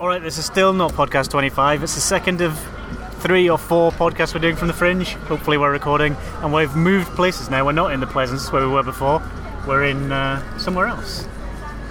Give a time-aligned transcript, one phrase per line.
[0.00, 1.84] All right, this is still not podcast 25.
[1.84, 2.58] It's the second of
[3.20, 5.12] three or four podcasts we're doing from the Fringe.
[5.12, 7.64] Hopefully, we're recording, and we've moved places now.
[7.64, 9.22] We're not in the Pleasance where we were before.
[9.68, 11.28] We're in uh, somewhere else.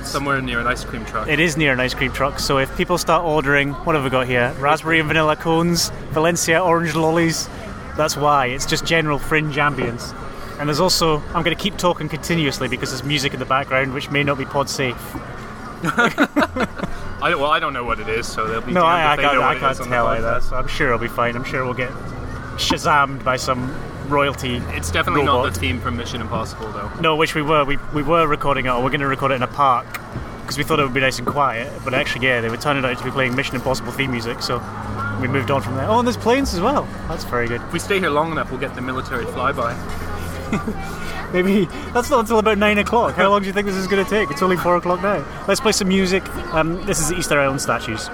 [0.04, 1.30] Somewhere near an ice cream truck.
[1.30, 4.10] It is near an ice cream truck, so if people start ordering, what have we
[4.10, 4.54] got here?
[4.60, 7.48] Raspberry and vanilla cones, Valencia orange lollies.
[7.96, 8.48] That's why.
[8.48, 10.14] It's just general Fringe ambience.
[10.60, 13.94] And there's also, I'm going to keep talking continuously because there's music in the background,
[13.94, 15.16] which may not be pod safe.
[17.24, 18.74] I don't, well, I don't know what it is, so they'll be.
[18.74, 20.42] No, I, I can't, I can't is on the tell either.
[20.42, 21.38] So I'm sure it'll be fine.
[21.38, 21.90] I'm sure we'll get
[22.58, 23.74] shazammed by some
[24.10, 24.58] royalty.
[24.72, 26.92] It's definitely not the theme from Mission Impossible, though.
[27.00, 27.64] No, which we were.
[27.64, 29.88] We, we were recording it, or we're going to record it in a park
[30.42, 31.72] because we thought it would be nice and quiet.
[31.86, 34.62] But actually, yeah, they were turning out to be playing Mission Impossible theme music, so
[35.22, 35.88] we moved on from there.
[35.88, 36.84] Oh, and there's planes as well.
[37.08, 37.62] That's very good.
[37.62, 39.72] If we stay here long enough, we'll get the military flyby.
[41.34, 43.16] Maybe that's not until about nine o'clock.
[43.16, 44.30] How long do you think this is going to take?
[44.32, 45.26] It's only four o'clock now.
[45.48, 46.24] Let's play some music.
[46.54, 48.10] Um, this is the Easter Island statues.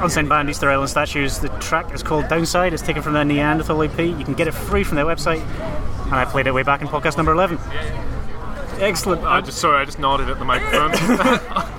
[0.00, 1.40] That's Unsigned Band Easter Island Statues.
[1.40, 2.72] The track is called Downside.
[2.72, 3.98] It's taken from their Neanderthal EP.
[3.98, 5.42] You can get it free from their website.
[6.06, 7.58] And I played it way back in podcast number 11.
[8.80, 9.22] Excellent.
[9.24, 10.92] I just sorry, I just nodded at the microphone.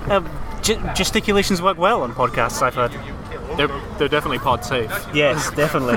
[0.08, 2.92] Uh, ge- gesticulations work well on podcasts, I've heard.
[3.56, 3.66] they're
[3.98, 4.88] they're definitely pod safe.
[5.12, 5.96] Yes, definitely.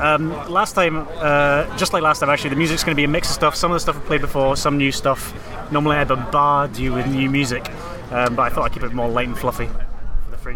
[0.00, 3.08] Um, last time, uh, just like last time, actually, the music's going to be a
[3.08, 3.56] mix of stuff.
[3.56, 5.34] Some of the stuff I've played before, some new stuff.
[5.72, 7.68] Normally, I bombard you with new music,
[8.12, 9.68] um, but I thought I'd keep it more light and fluffy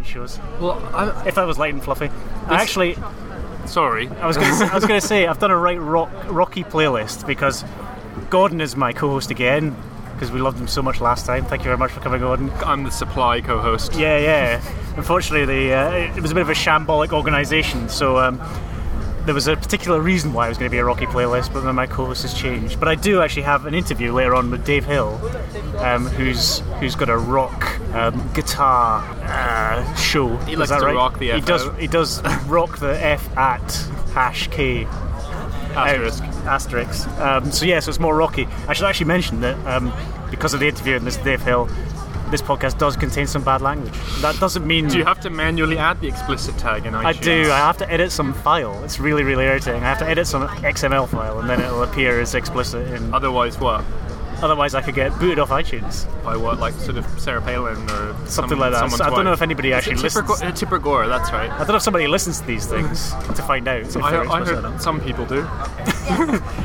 [0.04, 0.38] shows.
[0.60, 2.10] Well, I, If I was light and fluffy,
[2.46, 2.96] I actually,
[3.66, 4.08] sorry.
[4.08, 6.64] I was going to, I was going to say, I've done a right rock, rocky
[6.64, 7.64] playlist because
[8.30, 9.76] Gordon is my co-host again
[10.14, 11.44] because we loved him so much last time.
[11.46, 12.50] Thank you very much for coming, Gordon.
[12.64, 13.94] I'm the supply co-host.
[13.94, 14.62] Yeah, yeah.
[14.96, 18.40] Unfortunately, the uh, it was a bit of a shambolic organisation, so um,
[19.26, 21.60] there was a particular reason why it was going to be a rocky playlist, but
[21.60, 22.78] then my co-host has changed.
[22.80, 25.20] But I do actually have an interview later on with Dave Hill,
[25.78, 30.36] um, who's who's got a rock um, guitar uh, show.
[30.38, 30.94] He Is likes that to right?
[30.94, 31.40] rock the F.
[31.40, 31.66] He does.
[31.66, 31.78] out.
[31.78, 33.72] He does rock the F at
[34.12, 34.86] hash K
[35.74, 36.22] Asterisk.
[36.24, 37.08] out, asterisk.
[37.18, 38.48] Um, so yeah, so it's more rocky.
[38.66, 39.92] I should actually mention that um,
[40.30, 41.68] because of the interview and this Dave Hill,
[42.30, 43.92] this podcast does contain some bad language.
[44.20, 47.04] That doesn't mean Do you have to manually add the explicit tag in iTunes?
[47.04, 47.50] I do.
[47.50, 48.82] I have to edit some file.
[48.84, 49.82] It's really, really irritating.
[49.82, 52.88] I have to edit some XML file, and then it'll appear as explicit.
[52.92, 53.84] In, Otherwise, what?
[54.42, 56.06] Otherwise, I could get booted off iTunes.
[56.24, 56.58] By what?
[56.58, 58.90] Like sort of Sarah Palin or Something some- like that.
[58.90, 60.42] So I don't know if anybody actually Tipper, listens.
[60.42, 61.50] Uh, Tipper Gore, that's right.
[61.50, 63.80] I don't know if somebody listens to these things to find out.
[63.82, 64.72] If I, I explicit or not.
[64.72, 65.46] heard some people do.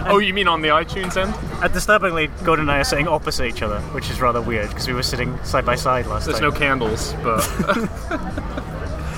[0.08, 1.34] oh, you mean on the iTunes end?
[1.64, 4.88] Uh, disturbingly, Gordon and I are sitting opposite each other, which is rather weird because
[4.88, 6.40] we were sitting side by side last night.
[6.40, 6.50] There's time.
[6.52, 7.42] no candles, but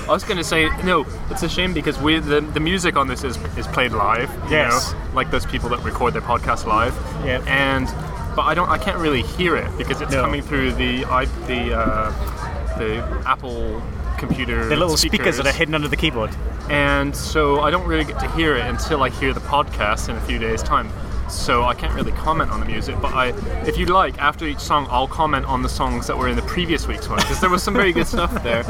[0.08, 1.06] I was going to say no.
[1.30, 4.30] It's a shame because we the, the music on this is is played live.
[4.44, 4.92] You Yes.
[4.92, 6.94] know, like those people that record their podcast live.
[7.26, 7.46] Yep.
[7.46, 7.88] And
[8.38, 8.68] but I don't.
[8.68, 10.22] I can't really hear it because it's No.
[10.22, 13.82] coming through the i the uh, the Apple
[14.16, 14.64] computer.
[14.68, 16.30] the little speakers that are hidden under the keyboard.
[16.70, 20.14] and so I don't really get to hear it until I hear the podcast in
[20.14, 20.88] a few days' time.
[21.28, 23.26] So I can't really comment on the music, but I,
[23.66, 26.42] if you like, after each song, I'll comment on the songs that were in the
[26.54, 28.64] previous week's one because there was some very good stuff there.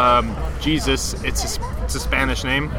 [0.00, 2.70] Um, Jesus, it's a, it's a Spanish name,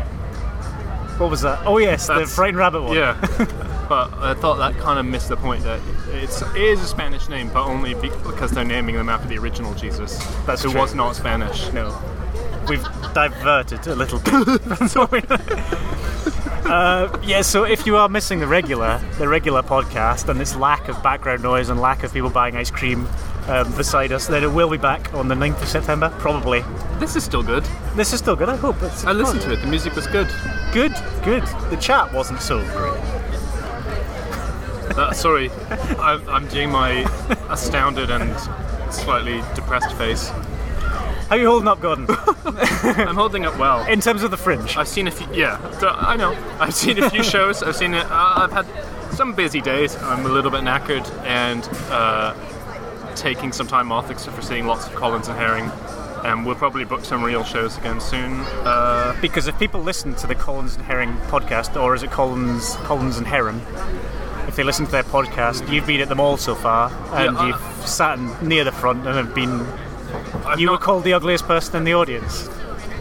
[1.19, 1.59] What was that?
[1.65, 2.97] Oh yes, the frightened rabbit one.
[2.97, 3.13] yeah.
[3.94, 7.30] but I thought that kind of missed the point that it's it is a Spanish
[7.30, 10.18] name, but only be- because they're naming them after the original Jesus,
[10.48, 10.81] That's who true.
[10.81, 11.72] was not Spanish.
[11.74, 11.95] No.
[12.68, 12.81] We've
[13.13, 15.25] diverted a little bit.
[16.66, 20.88] Uh, yeah, so if you are missing the regular, the regular podcast and this lack
[20.88, 23.06] of background noise and lack of people buying ice cream
[23.48, 26.63] um, beside us, then it will be back on the 9th of September, probably.
[27.00, 27.66] This is still good.
[27.95, 28.81] This is still good, I hope.
[28.81, 29.57] It's I listened to it.
[29.57, 30.30] The music was good.
[30.72, 30.94] Good,
[31.25, 31.44] good.
[31.69, 33.12] The chat wasn't so great.
[34.95, 35.50] Uh, sorry,
[36.00, 37.01] I'm, I'm doing my
[37.50, 38.31] astounded and
[38.94, 40.30] slightly depressed face.
[40.30, 42.06] How are you holding up, Gordon?
[42.45, 43.86] I'm holding up well.
[43.88, 44.78] In terms of the fringe.
[44.78, 45.25] I've seen a few.
[45.34, 46.31] Yeah, I know.
[46.60, 47.63] I've seen a few shows.
[47.63, 48.06] I've seen it.
[48.06, 48.66] Uh, I've had
[49.13, 49.95] some busy days.
[49.95, 52.36] I'm a little bit knackered and uh,
[53.16, 55.72] taking some time off except for seeing lots of Collins and Herring.
[56.24, 58.42] And we'll probably book some real shows again soon.
[58.63, 62.75] Uh, Because if people listen to the Collins and Herring podcast, or is it Collins
[62.84, 63.60] Collins and Heron?
[64.54, 67.42] If they listen to their podcast, you've been at them all so far, and Yeah,
[67.42, 69.66] uh, you've sat near the front and have been.
[70.46, 72.48] I've You were called the ugliest person in the audience.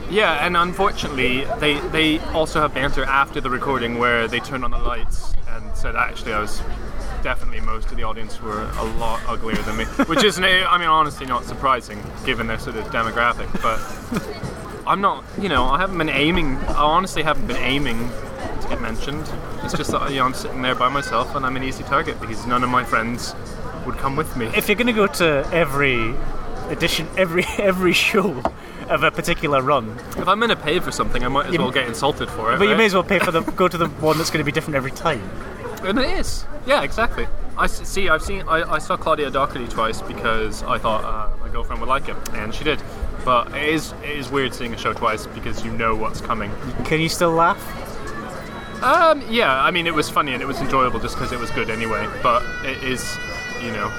[0.09, 4.71] Yeah, and unfortunately, they they also have banter after the recording where they turned on
[4.71, 6.63] the lights and said, actually, I was
[7.23, 10.89] definitely most of the audience were a lot uglier than me, which is, I mean,
[10.89, 13.53] honestly, not surprising given their sort of demographic.
[13.61, 13.79] But
[14.87, 16.57] I'm not, you know, I haven't been aiming.
[16.57, 18.11] I honestly haven't been aiming
[18.73, 19.31] get mentioned.
[19.63, 22.21] It's just that you know, I'm sitting there by myself and I'm an easy target
[22.21, 23.35] because none of my friends
[23.87, 24.47] would come with me.
[24.57, 26.15] If you're going to go to every
[26.69, 28.43] edition, every every show
[28.89, 31.61] of a particular run, If I'm going to pay for something, I might as You-
[31.61, 32.59] well get insulted for it.
[32.59, 34.45] but you may as well pay for the go to the one that's going to
[34.45, 35.23] be different every time.
[35.83, 36.45] And it is.
[36.67, 37.27] Yeah, exactly.
[37.59, 38.09] I see.
[38.09, 38.43] I've seen.
[38.49, 42.17] I, I saw Claudia Doherty twice because I thought uh, my girlfriend would like it,
[42.35, 42.81] and she did.
[43.25, 46.51] But it is it is weird seeing a show twice because you know what's coming.
[46.85, 47.59] Can you still laugh?
[48.83, 51.51] Um, yeah, I mean it was funny and it was enjoyable just because it was
[51.51, 52.09] good anyway.
[52.23, 53.17] But it is,
[53.61, 53.93] you know,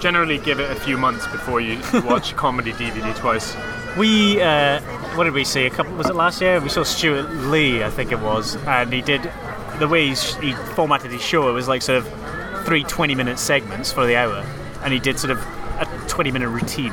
[0.00, 3.56] generally give it a few months before you watch a comedy DVD twice.
[3.96, 4.80] We, uh,
[5.16, 5.66] what did we see?
[5.66, 6.60] A couple was it last year?
[6.60, 9.30] We saw Stewart Lee, I think it was, and he did
[9.78, 11.48] the way he formatted his show.
[11.48, 14.44] It was like sort of three 20-minute segments for the hour,
[14.82, 15.38] and he did sort of
[15.80, 16.92] a 20-minute routine.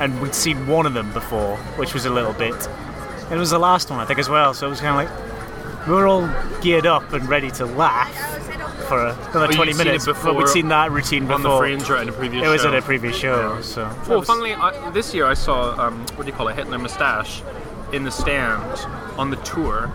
[0.00, 2.54] And we'd seen one of them before, which was a little bit.
[3.30, 4.54] It was the last one, I think, as well.
[4.54, 5.29] So it was kind of like
[5.88, 6.28] were all
[6.60, 8.12] geared up and ready to laugh
[8.88, 10.04] for another Oh, you'd 20 seen it minutes.
[10.06, 11.36] before we'd seen that routine before.
[11.36, 12.68] On the fringe or at a previous It was show.
[12.68, 13.88] at a previous show, so.
[14.08, 16.78] Well, was- funnily, I, this year I saw um, what do you call it, Hitler
[16.78, 17.42] Moustache,
[17.92, 18.62] in the stand
[19.18, 19.90] on the tour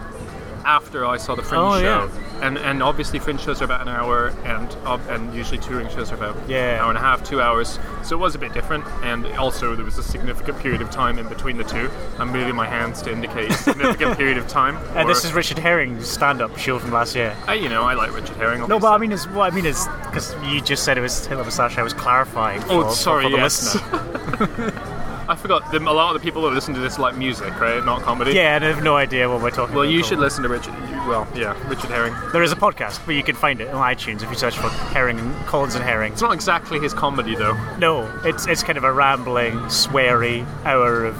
[0.66, 1.84] after I saw the Fringe Oh, show.
[1.84, 2.10] yeah.
[2.42, 6.12] And and obviously Fringe shows are about an hour, and uh, and usually touring shows
[6.12, 6.76] are about Yeah.
[6.76, 7.80] an hour and a half, two hours.
[8.04, 11.18] So it was a bit different, and also there was a significant period of time
[11.18, 11.90] in between the two.
[12.20, 14.78] I'm moving my hands to indicate significant period of time.
[14.96, 17.36] And this is Richard Herring's stand-up show from last year.
[17.48, 18.68] I, you know, I like Richard Herring.
[18.68, 21.26] No, but I mean, is what I mean is because you just said it was
[21.26, 21.78] Hitler Moustache.
[21.78, 22.62] I was clarifying.
[22.62, 23.76] For, Oh, for- sorry, for the yes.
[25.28, 25.72] I forgot.
[25.72, 27.84] The, a lot of the people that listen to this like music, right?
[27.84, 28.34] Not comedy.
[28.34, 29.94] Yeah, and I have no idea what we're talking Well, about.
[29.94, 30.74] you should listen to Richard.
[30.90, 32.14] you- Well, yeah, Richard Herring.
[32.32, 34.70] There is a podcast, but you can find it on iTunes if you search for
[34.94, 36.14] Herring and Collins and Herring.
[36.14, 37.58] It's not exactly his comedy though.
[37.78, 41.16] No, it's it's kind of a rambling, sweary hour of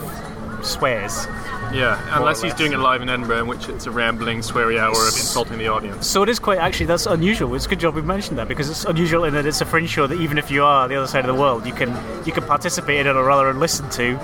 [0.64, 1.28] swears.
[1.74, 4.92] Yeah, unless he's doing it live in Edinburgh, in which it's a rambling, sweary hour
[4.92, 6.08] of insulting the audience.
[6.08, 7.54] So it is quite actually that's unusual.
[7.56, 9.90] It's a good job we mentioned that because it's unusual in that it's a fringe
[9.90, 11.90] show that even if you are the other side of the world, you can
[12.26, 14.16] you can participate in it or rather and listen to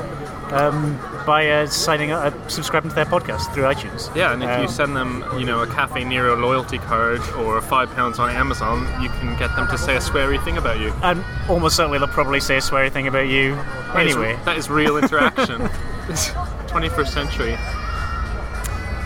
[0.54, 4.14] um, by uh, signing up, uh, subscribing to their podcast through iTunes.
[4.16, 7.62] Yeah, and if Um, you send them, you know, a Caffè Nero loyalty card or
[7.62, 10.92] five pounds on Amazon, you can get them to say a sweary thing about you.
[11.04, 13.56] and almost certainly they'll probably say a sweary thing about you
[13.94, 14.38] That is- anyway.
[14.46, 15.70] that is real interaction.
[16.74, 17.56] It's 21st century.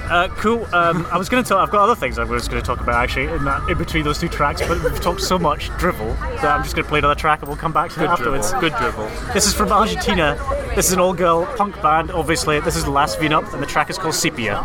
[0.07, 0.67] Uh, cool.
[0.71, 1.63] Um, I was going to talk.
[1.63, 4.03] I've got other things I was going to talk about actually in, that, in between
[4.03, 6.99] those two tracks, but we've talked so much drivel that I'm just going to play
[6.99, 8.53] another track and we'll come back to it afterwards.
[8.53, 9.09] Good dribble.
[9.33, 10.37] This is from Argentina.
[10.75, 12.11] This is an all-girl punk band.
[12.11, 14.63] Obviously, this is the last Venup, and the track is called Sepia.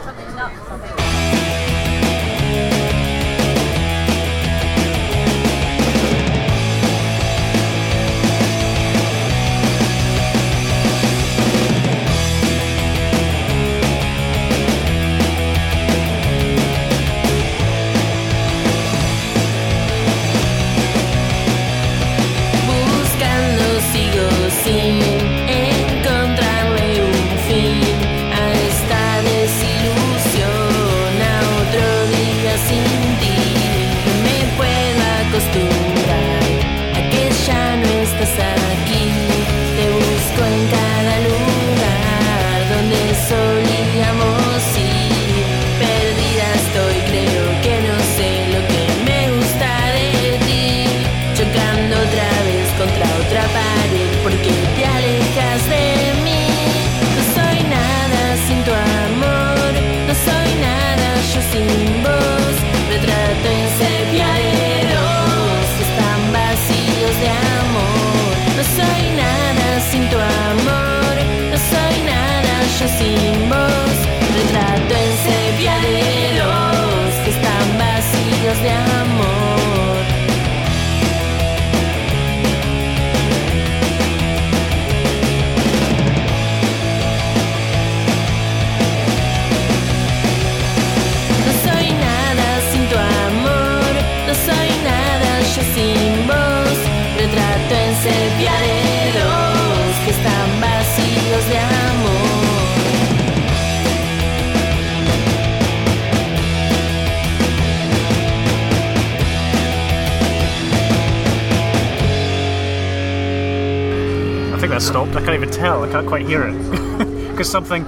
[116.11, 117.85] Quite hear it because something.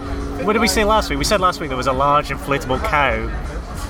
[0.46, 1.18] What did we say last week?
[1.18, 3.28] We said last week there was a large inflatable cow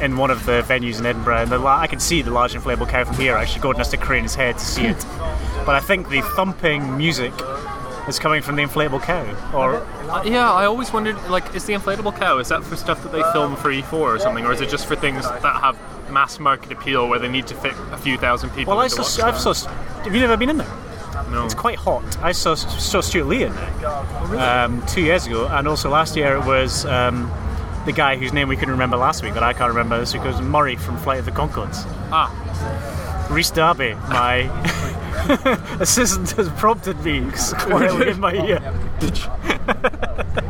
[0.01, 2.89] in one of the venues in Edinburgh, and la- I could see the large inflatable
[2.89, 3.37] cow from here.
[3.37, 4.97] Actually, Gordon has to crane his head to see it.
[5.67, 7.33] but I think the thumping music
[8.09, 9.23] is coming from the inflatable cow,
[9.55, 9.77] or
[10.11, 13.13] Uh, yeah, I always wondered, like, is the inflatable cow, is that for stuff that
[13.13, 15.79] they film for E4 or something, or is it just for things that have
[16.11, 19.27] mass market appeal where they need to fit a few thousand people well, I saw.
[19.27, 19.55] I've saw.
[20.03, 20.73] Have you never been in there?
[21.31, 21.45] No.
[21.45, 22.05] It's quite hot.
[22.23, 26.35] I saw saw Stewart Lee in there um, two years ago, and also last year
[26.37, 27.31] it was um,
[27.87, 30.23] the guy whose name we couldn't remember last week that I can't remember this week.
[30.23, 31.85] It was Murray from Flight of the Conchords.
[32.13, 34.51] Ah, Rhys Darby, my
[35.81, 37.25] assistant, has prompted me
[37.59, 38.61] quietly in my ear.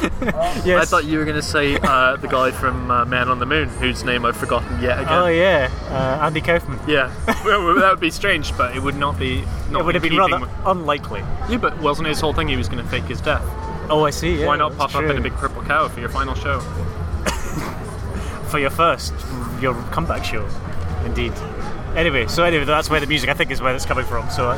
[0.64, 0.82] yes.
[0.82, 3.46] I thought you were going to say uh, the guy from uh, Man on the
[3.46, 5.12] Moon, whose name I've forgotten yet again.
[5.12, 6.78] Oh yeah, uh, Andy Kaufman.
[6.88, 7.12] yeah.
[7.44, 9.44] well, that would be strange, but it would not be.
[9.70, 11.20] Not It would have been rather with- unlikely.
[11.48, 13.42] Yeah, but wasn't his whole thing he was going to fake his death?
[13.90, 14.40] Oh, I see.
[14.40, 16.60] Yeah, Why not pop up in a big purple cow for your final show?
[18.48, 19.12] for your first,
[19.60, 20.48] your comeback show?
[21.04, 21.32] Indeed.
[21.96, 24.30] Anyway, so anyway, that's where the music I think is where it's coming from.
[24.30, 24.50] So,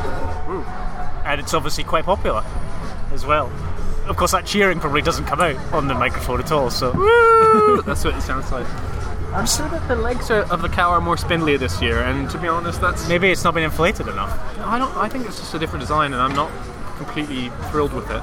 [1.25, 2.45] and it's obviously quite popular
[3.13, 3.51] as well.
[4.07, 6.71] Of course, that cheering probably doesn't come out on the microphone at all.
[6.71, 6.91] So,
[7.87, 8.67] That's what it sounds like.
[9.33, 12.29] I'm sure that the legs are, of the cow are more spindly this year, and
[12.31, 14.31] to be honest, that's maybe it's not been inflated enough.
[14.59, 14.95] I don't.
[14.97, 16.51] I think it's just a different design, and I'm not
[16.97, 18.23] completely thrilled with it.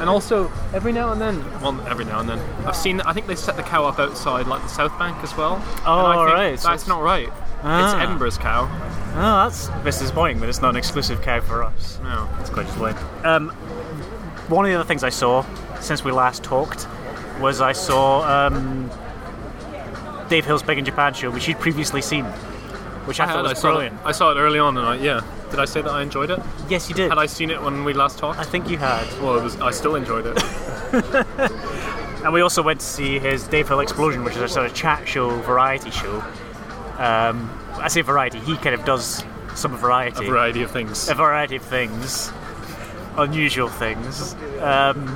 [0.00, 3.00] And also, every now and then, well, every now and then, I've seen.
[3.02, 5.62] I think they set the cow up outside, like the South Bank as well.
[5.86, 7.28] Oh, and right, so That's not right.
[7.62, 7.84] Ah.
[7.84, 8.68] It's Edinburgh's cow.
[9.16, 12.00] Oh, that's a bit disappointing, but it's not an exclusive cow for us.
[12.02, 12.28] No.
[12.40, 13.02] It's quite disappointing.
[13.24, 13.56] Um,
[14.48, 15.44] one of the other things I saw
[15.80, 16.86] since we last talked
[17.40, 18.90] was I saw um,
[20.28, 22.24] Dave Hill's Big in Japan show, which you'd previously seen,
[23.06, 23.96] which I, I, thought had, I was saw brilliant.
[23.96, 24.06] it.
[24.06, 25.20] I saw it early on, and I, yeah,
[25.50, 26.40] Did I say that I enjoyed it?
[26.68, 27.08] Yes, you did.
[27.08, 28.38] Had I seen it when we last talked?
[28.38, 29.06] I think you had.
[29.20, 29.60] Well, it was.
[29.60, 30.42] I still enjoyed it.
[32.24, 34.74] And we also went to see his Dave Hill Explosion, which is a sort of
[34.74, 36.20] chat show, variety show.
[36.96, 39.22] Um, I say variety, he kind of does
[39.54, 40.24] some variety.
[40.24, 41.10] A variety of things.
[41.10, 42.32] a variety of things,
[43.16, 45.06] unusual things, um,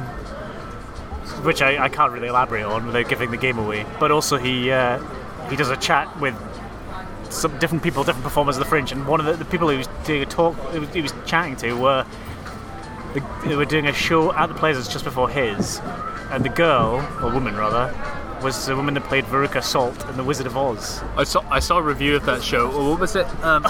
[1.42, 3.86] which I, I can't really elaborate on without giving the game away.
[3.98, 5.02] But also he uh,
[5.48, 6.34] he does a chat with
[7.30, 9.76] some different people, different performers of the Fringe, and one of the, the people he
[9.76, 12.06] was doing a talk, he was, he was chatting to were
[13.14, 15.80] the, they were doing a show at the Pleasance just before his,
[16.30, 17.94] and the girl or woman rather.
[18.42, 21.02] Was the woman that played Veruca Salt in The Wizard of Oz?
[21.16, 21.42] I saw.
[21.50, 22.70] I saw a review of that show.
[22.70, 23.26] Or what was it?
[23.42, 23.66] Um,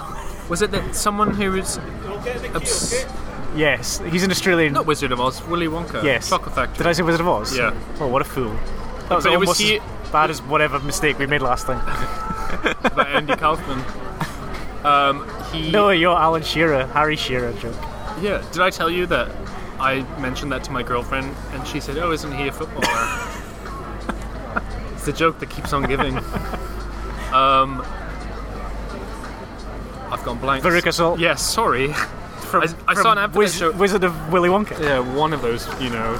[0.51, 1.79] was it that someone who was
[3.59, 4.73] Yes, he's an Australian.
[4.73, 6.03] not Wizard of Oz, Willy Wonka?
[6.05, 6.29] Yes.
[6.31, 6.79] Chocolate Factory.
[6.79, 7.57] Did I say Wizard of Oz?
[7.57, 7.75] Yeah.
[7.99, 8.51] Oh, what a fool.
[9.09, 11.67] That was But it was almost he- as bad as whatever mistake we made last
[11.67, 11.85] time.
[12.97, 13.83] by Andy Kaufman.
[14.85, 15.71] Um, he.
[15.73, 17.75] no, you're Alan Shearer, Harry Shearer joke.
[18.21, 18.45] Yeah.
[18.53, 19.35] Did I tell you that
[19.81, 22.87] I mentioned that to my girlfriend and she said, "Oh, isn't he a footballer?"
[24.95, 26.17] it's the joke that keeps on giving.
[27.33, 27.85] Um,
[30.11, 30.65] I've gone blank.
[30.65, 31.19] Veruca Salt.
[31.19, 31.43] Yes.
[31.43, 31.93] Sorry.
[32.49, 34.79] From, I- I from saw an ad for Wiz- show- Wizard of Willy Wonka.
[34.81, 36.19] Yeah, one of those, you know,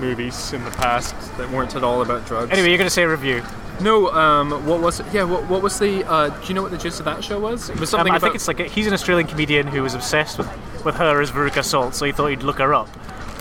[0.00, 2.50] movies in the past that weren't at all about drugs.
[2.50, 3.42] Anyway, you're going to say a review.
[3.80, 4.10] no.
[4.12, 5.06] Um, what was it?
[5.12, 5.24] Yeah.
[5.24, 6.04] What, what was the?
[6.08, 7.68] Uh, do you know what the gist of that show was?
[7.70, 8.26] It was Um, something I about.
[8.28, 10.48] think it's like a, he's an Australian comedian who was obsessed with,
[10.84, 12.88] with her as Veruca Salt, so he thought he'd look her up.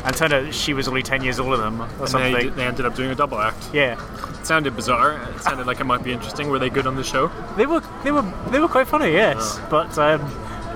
[0.03, 2.34] And turned out she was only 10 years older than him, or and something.
[2.34, 3.70] they, they ended up doing a double act.
[3.72, 4.01] yeah.
[4.39, 5.22] It sounded bizarre.
[5.36, 6.50] It sounded like it might be interesting.
[6.50, 7.30] Were they good on the show?
[7.56, 9.60] They were they were they were quite funny, yes.
[9.70, 10.20] But um,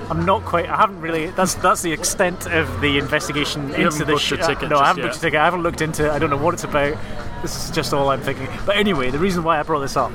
[0.08, 0.68] I'm not quite.
[0.68, 1.30] I haven't really.
[1.30, 4.36] That's that's the extent of the investigation into haven't the show.
[4.36, 5.10] ticket No, I haven't yet.
[5.10, 5.40] booked your ticket.
[5.40, 6.06] I haven't looked into.
[6.06, 6.10] it.
[6.12, 6.96] I don't know what it's about.
[7.42, 8.48] This is just all I'm thinking.
[8.64, 10.12] But anyway, the reason why I brought this up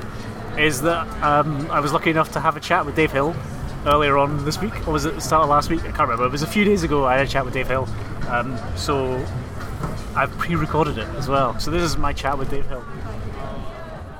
[0.58, 3.34] is that um, I was lucky enough to have a chat with Dave Hill
[3.86, 5.80] earlier on this week, or was it the start of last week?
[5.80, 6.24] I can't remember.
[6.24, 7.04] It was a few days ago.
[7.04, 7.88] I had a chat with Dave Hill.
[8.28, 9.14] Um, so
[10.16, 11.58] I've pre-recorded it as well.
[11.58, 12.84] So this is my chat with Dave Hill.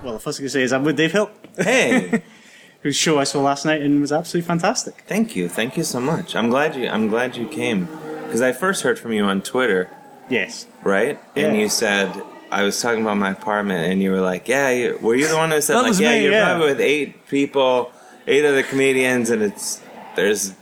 [0.03, 2.23] Well, the first thing to say is I'm with Dave Hill, Hey,
[2.83, 5.05] whose show I saw last night and was absolutely fantastic.
[5.07, 6.35] thank you, thank you so much.
[6.37, 6.89] I'm glad you.
[6.89, 7.87] I'm glad you came
[8.27, 9.89] because I first heard from you on Twitter,
[10.29, 10.67] Yes.
[10.83, 11.19] right?
[11.37, 12.11] And you said
[12.51, 15.37] I was talking about my apartment, and you were like, "Yeah, you, were you the
[15.37, 16.45] one that said like, yeah, me, you're yeah.
[16.51, 17.93] probably with eight people,
[18.27, 19.81] eight other comedians, and it's
[20.17, 20.53] there's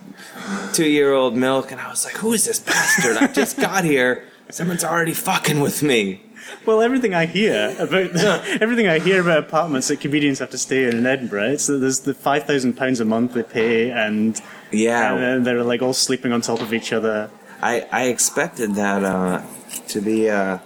[0.73, 3.17] two year old milk." And I was like, "Who is this bastard?
[3.17, 4.25] I just got here.
[4.51, 6.23] Someone's already fucking with me."
[6.67, 8.15] Well, everything I hear about
[8.61, 11.79] everything I hear about apartments that comedians have to stay in in Edinburgh, it's that
[11.79, 15.83] there's the five thousand pounds a month they pay, and Yeah, and then they're like
[15.83, 17.31] all sleeping on top of each other.
[17.63, 19.43] I, I expected that uh,
[19.89, 20.31] to be.
[20.31, 20.59] Uh,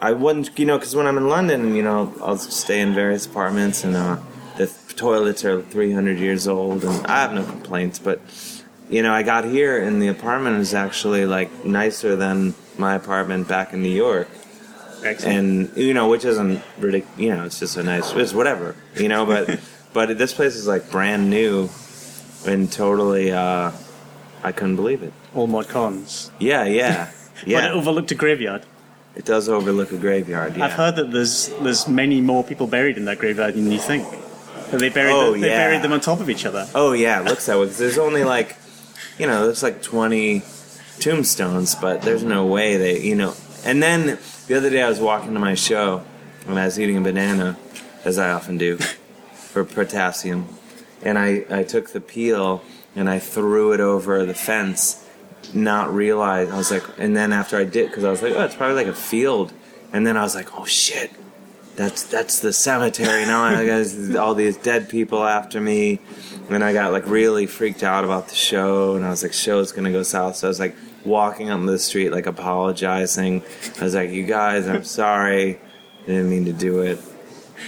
[0.00, 3.26] I wouldn't, you know, because when I'm in London, you know, I'll stay in various
[3.26, 4.18] apartments and uh,
[4.56, 7.98] the toilets are 300 years old, and I have no complaints.
[7.98, 8.20] But
[8.90, 13.48] you know, I got here and the apartment is actually like nicer than my apartment
[13.48, 14.28] back in New York,
[15.04, 15.38] Excellent.
[15.38, 19.08] and you know, which isn't ridic You know, it's just a nice, it's whatever, you
[19.08, 19.24] know.
[19.26, 19.60] But
[19.92, 21.68] but this place is like brand new
[22.46, 23.32] and totally.
[23.32, 23.72] Uh,
[24.42, 25.12] I couldn't believe it.
[25.34, 26.30] all my cons.
[26.38, 27.10] Yeah, yeah,
[27.46, 27.60] yeah.
[27.60, 28.62] But it overlooked a graveyard.
[29.16, 30.56] It does overlook a graveyard.
[30.56, 30.66] Yeah.
[30.66, 34.06] I've heard that there's there's many more people buried in that graveyard than you think.
[34.70, 35.66] That they buried Oh, them, they yeah.
[35.66, 36.68] buried them on top of each other.
[36.74, 37.66] Oh yeah, it looks that way.
[37.66, 38.56] 'cause there's only like,
[39.18, 40.42] you know, there's like 20
[41.00, 43.34] tombstones, but there's no way they, you know.
[43.64, 46.04] And then the other day I was walking to my show
[46.46, 47.58] and I was eating a banana,
[48.04, 48.76] as I often do,
[49.32, 50.48] for potassium,
[51.02, 52.62] and I I took the peel
[52.96, 55.06] and I threw it over the fence,
[55.52, 58.44] not realize I was like, and then after I did, because I was like, oh,
[58.44, 59.52] it's probably like a field,
[59.92, 61.10] and then I was like, oh shit.
[61.76, 63.44] That's that's the cemetery now.
[63.44, 66.00] I got all these dead people after me,
[66.50, 69.70] and I got like really freaked out about the show, and I was like, show's
[69.70, 70.34] gonna go south.
[70.36, 70.74] So I was like
[71.08, 73.42] walking up the street, like apologizing.
[73.80, 75.58] I was like, you guys, I'm sorry,
[76.04, 76.98] I didn't mean to do it.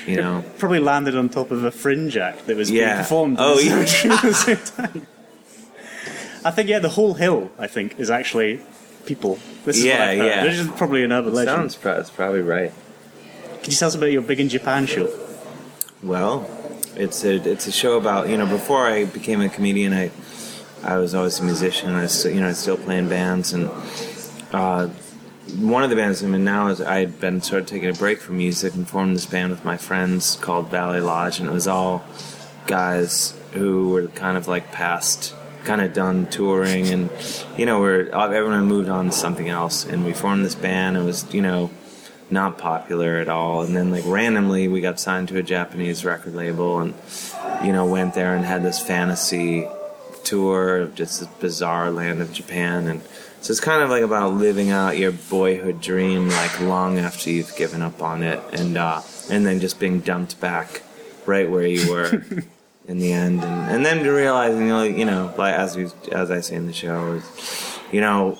[0.07, 3.39] You know, Probably landed on top of a fringe act that was being performed.
[3.39, 3.85] in Oh, the yeah.
[3.85, 5.07] cemetery at the same time.
[6.45, 8.61] I think yeah, the whole hill I think is actually
[9.05, 9.39] people.
[9.65, 10.27] This is Yeah, what I've heard.
[10.27, 10.45] yeah.
[10.45, 11.57] This is probably an urban legend.
[11.57, 12.73] sounds pro- it's probably right.
[13.63, 15.11] Can you tell us about your Big in Japan show?
[16.03, 16.49] Well,
[16.97, 20.11] it's a it's a show about you know before I became a comedian I
[20.83, 23.71] I was always a musician I was you know I still playing bands and
[24.53, 24.89] uh,
[25.59, 27.93] one of the bands I'm in now is I had been sort of taking a
[27.93, 31.53] break from music and formed this band with my friends called Valley Lodge and it
[31.53, 32.05] was all
[32.67, 37.11] guys who were kind of like past kind of done touring and
[37.59, 41.03] you know we're everyone moved on to something else and we formed this band it
[41.03, 41.71] was you know
[42.31, 43.63] not popular at all.
[43.63, 46.95] And then like randomly we got signed to a Japanese record label and
[47.65, 49.67] you know went there and had this fantasy
[50.31, 53.03] tour of just this bizarre land of Japan, and
[53.41, 57.55] so it's kind of like about living out your boyhood dream, like long after you've
[57.57, 60.83] given up on it, and uh, and then just being dumped back
[61.27, 62.25] right where you were
[62.89, 66.31] in the end, and, and then realizing, you know, you know, like as we as
[66.31, 68.39] I say in the show, is, you know,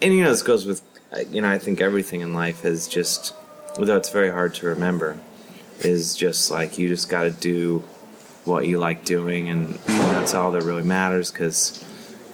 [0.00, 0.82] and you know this goes with,
[1.30, 3.34] you know, I think everything in life is just,
[3.78, 5.18] although it's very hard to remember,
[5.80, 7.84] is just like you just got to do
[8.46, 11.30] what you like doing, and that's all that really matters.
[11.30, 11.84] Because,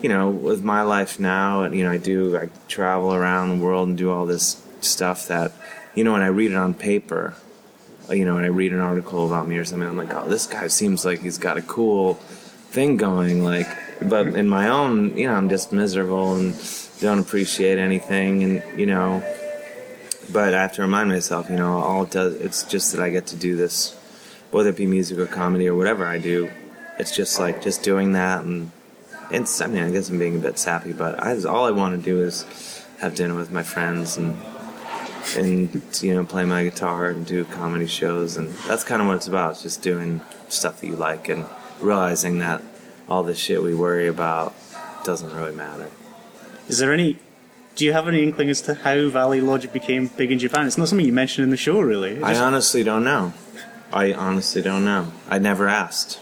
[0.00, 3.64] you know, with my life now, and you know, I do I travel around the
[3.64, 5.52] world and do all this stuff that,
[5.94, 7.34] you know, when I read it on paper,
[8.10, 10.46] you know, when I read an article about me or something, I'm like, oh, this
[10.46, 13.44] guy seems like he's got a cool thing going.
[13.44, 13.68] Like,
[14.02, 16.54] but in my own, you know, I'm just miserable and
[17.00, 19.22] don't appreciate anything, and you know.
[20.32, 23.10] But I have to remind myself, you know, all it does, it's just that I
[23.10, 23.94] get to do this,
[24.52, 26.50] whether it be music or comedy or whatever I do.
[26.98, 28.70] It's just like just doing that, and
[29.30, 29.60] it's.
[29.60, 32.02] I mean, I guess I'm being a bit sappy, but I, all I want to
[32.02, 32.46] do is
[33.00, 34.36] have dinner with my friends and
[35.36, 39.16] and you know play my guitar and do comedy shows and that's kind of what
[39.16, 41.44] it's about it's just doing stuff that you like and
[41.80, 42.60] realizing that
[43.08, 44.54] all the shit we worry about
[45.04, 45.90] doesn't really matter
[46.68, 47.18] Is there any?
[47.74, 50.66] Do you have any inkling as to how Valley Lodge became big in Japan?
[50.66, 52.16] It's not something you mentioned in the show, really.
[52.16, 53.32] It i honestly don't know
[53.92, 56.18] i honestly don't know i never asked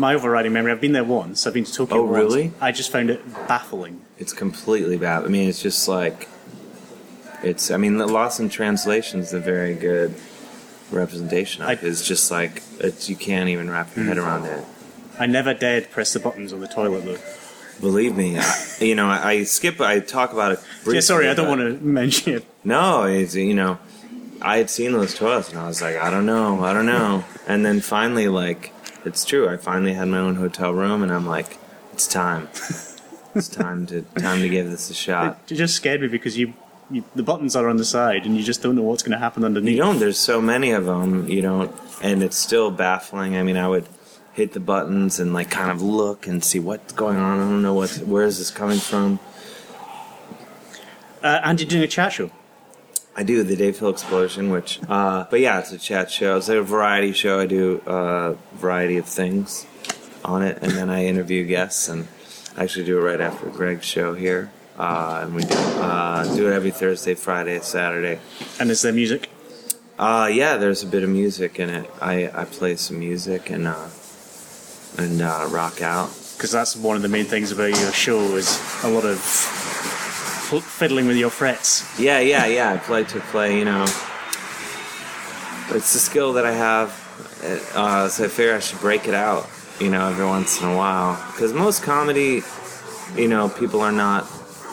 [0.00, 0.72] my overriding memory.
[0.72, 1.46] I've been there once.
[1.46, 1.98] I've been to Tokyo.
[1.98, 2.16] Oh, once.
[2.16, 2.52] really?
[2.58, 4.00] I just found it baffling.
[4.18, 6.28] it's completely bad i mean it's just like
[7.42, 10.14] it's i mean the lost in translation is a very good
[10.90, 11.82] representation of it.
[11.82, 14.24] It's just like it's you can't even wrap your head hmm.
[14.24, 14.64] around it
[15.18, 17.18] I never dared press the buttons on the toilet though.
[17.80, 21.28] believe me I, you know I, I skip i talk about it briefly, yeah, sorry,
[21.28, 22.44] I don't want to mention it.
[22.64, 23.78] No, it's you know,
[24.42, 27.24] I had seen those toilets and I was like, I don't know, I don't know.
[27.46, 28.72] And then finally, like,
[29.04, 29.48] it's true.
[29.48, 31.58] I finally had my own hotel room, and I'm like,
[31.92, 32.48] it's time.
[33.34, 35.40] it's time to time to give this a shot.
[35.48, 36.54] It just scared me because you,
[36.90, 39.18] you the buttons are on the side and you just don't know what's going to
[39.18, 39.76] happen underneath.
[39.76, 39.98] You don't.
[39.98, 41.28] There's so many of them.
[41.28, 43.36] You don't, and it's still baffling.
[43.36, 43.86] I mean, I would
[44.32, 47.38] hit the buttons and like kind of look and see what's going on.
[47.38, 47.90] I don't know what.
[47.98, 49.18] Where is this coming from?
[51.22, 52.30] Uh, and you're doing a chat show.
[53.20, 56.38] I do the Dave Hill Explosion, which, uh, but yeah, it's a chat show.
[56.38, 57.38] It's a variety show.
[57.38, 59.66] I do a variety of things
[60.24, 62.08] on it, and then I interview guests, and
[62.56, 64.50] I actually do it right after Greg's show here.
[64.78, 68.20] Uh, and we do uh, do it every Thursday, Friday, Saturday.
[68.58, 69.28] And is there music?
[69.98, 71.90] Uh, yeah, there's a bit of music in it.
[72.00, 73.90] I, I play some music and uh,
[74.96, 76.08] and uh, rock out.
[76.38, 79.18] Because that's one of the main things about your show is a lot of
[80.58, 81.84] fiddling with your frets.
[82.00, 82.72] Yeah, yeah, yeah.
[82.72, 83.84] I play to play, you know.
[85.72, 86.90] It's a skill that I have,
[87.76, 90.76] uh, so I figure I should break it out, you know, every once in a
[90.76, 91.14] while.
[91.30, 92.42] Because most comedy,
[93.14, 94.26] you know, people are not,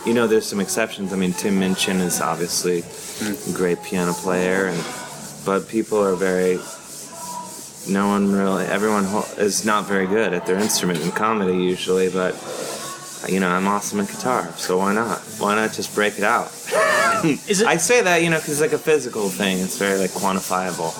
[0.07, 1.13] you know, there's some exceptions.
[1.13, 2.83] I mean, Tim Minchin is obviously
[3.21, 4.83] a great piano player, and
[5.45, 6.59] but people are very.
[7.89, 9.05] No one really, everyone
[9.37, 12.33] is not very good at their instrument in comedy usually, but
[13.27, 15.19] you know, I'm awesome at guitar, so why not?
[15.39, 16.47] Why not just break it out?
[17.47, 17.67] Is it?
[17.67, 19.59] I say that, you know, because it's like a physical thing.
[19.59, 20.91] It's very like quantifiable.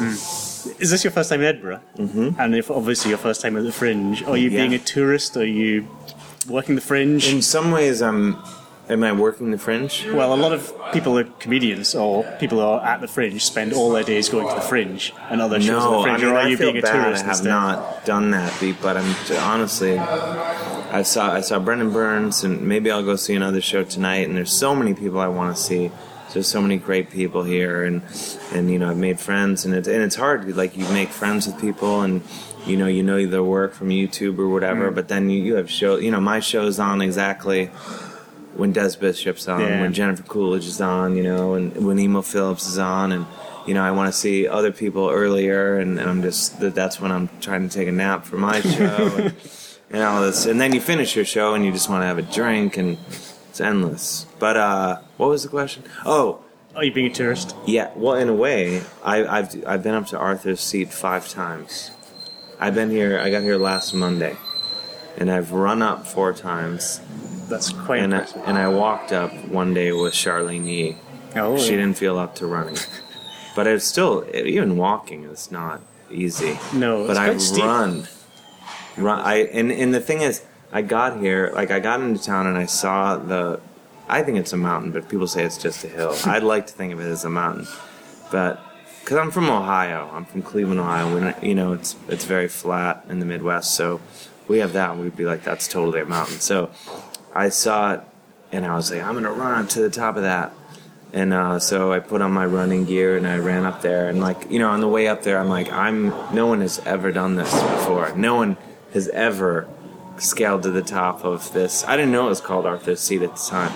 [0.80, 1.82] is this your first time in Edinburgh?
[1.98, 2.40] Mm-hmm.
[2.42, 4.62] And if obviously your first time at the Fringe, are you Yeah.
[4.62, 5.38] being a tourist?
[5.38, 5.88] Are you
[6.50, 7.28] working the Fringe?
[7.32, 8.38] In some ways, I'm.
[8.90, 10.06] Am I working the fringe?
[10.14, 13.74] well, a lot of people are comedians or people who are at the Fringe spend
[13.74, 16.22] all their days going to the Fringe and other shows at the No, I Fringe.
[16.22, 16.96] mean or are I you feel being a bad.
[16.96, 17.50] I have instead?
[17.50, 19.98] not done that, but I'm honestly.
[20.92, 24.28] I saw I saw Brendan Burns, and maybe I'll go see another show tonight.
[24.28, 25.92] And there's so many people I want to see.
[26.34, 28.02] There's so many great people here, and
[28.54, 30.56] and you know I've made friends, and it's and it's hard.
[30.56, 32.22] Like you make friends with people, and
[32.66, 34.92] you know you know their work from YouTube or whatever.
[34.92, 34.96] Mm.
[34.96, 35.98] But then you, you have show.
[35.98, 37.68] You know my show's on exactly
[38.56, 39.82] when Des Bishop's on, Yeah.
[39.82, 43.26] when Jennifer Coolidge is on, you know, and when Emo Phillips is on, and
[43.68, 47.00] you know, I want to see other people earlier, and, and I'm just that that's
[47.00, 48.86] when I'm trying to take a nap for my show,
[49.18, 49.34] and,
[49.92, 52.18] and all this, and then you finish your show and you just want to have
[52.18, 52.98] a drink, and
[53.50, 54.26] it's endless.
[54.40, 55.84] But uh, what was the question?
[56.06, 56.40] Oh,
[56.76, 57.56] Are you being a tourist?
[57.66, 57.92] yeah.
[57.96, 61.92] Well, in a way, I, I've I've been up to Arthur's Seat five times.
[62.60, 63.20] I've been here.
[63.20, 64.36] I got here last Monday,
[65.18, 67.02] and I've run up four times.
[67.50, 70.98] That's quite And I, and I walked up one day with Charlene Yi.
[71.38, 72.76] oh, She didn't feel up to running,
[73.56, 75.80] but it's still even walking is not
[76.12, 76.60] easy.
[76.74, 77.64] No, but it's I quite steep.
[77.64, 78.08] run,
[78.98, 79.20] run.
[79.20, 82.58] I and and the thing is, I got here like I got into town and
[82.58, 83.60] I saw the.
[84.10, 86.16] I think it's a mountain, but people say it's just a hill.
[86.26, 87.68] I'd like to think of it as a mountain,
[88.32, 88.62] but
[89.02, 91.14] because I'm from Ohio, I'm from Cleveland, Ohio.
[91.14, 94.02] When you know it's it's very flat in the Midwest, so
[94.48, 94.92] we have that.
[94.92, 96.40] And we'd be like, that's totally a mountain.
[96.40, 96.72] So
[97.34, 98.02] I saw it,
[98.52, 100.54] and I was like, I'm gonna run up to the top of that.
[101.14, 104.10] And uh, so I put on my running gear and I ran up there.
[104.10, 106.80] And like you know, on the way up there, I'm like, I'm no one has
[106.80, 108.14] ever done this before.
[108.16, 108.58] No one
[108.94, 109.68] has ever
[110.18, 111.84] scaled to the top of this.
[111.86, 113.72] I didn't know it was called Arthur's Seat at the time.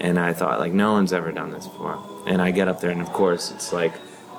[0.00, 1.98] And I thought like no one's ever done this before.
[2.26, 3.92] And I get up there, and of course it's like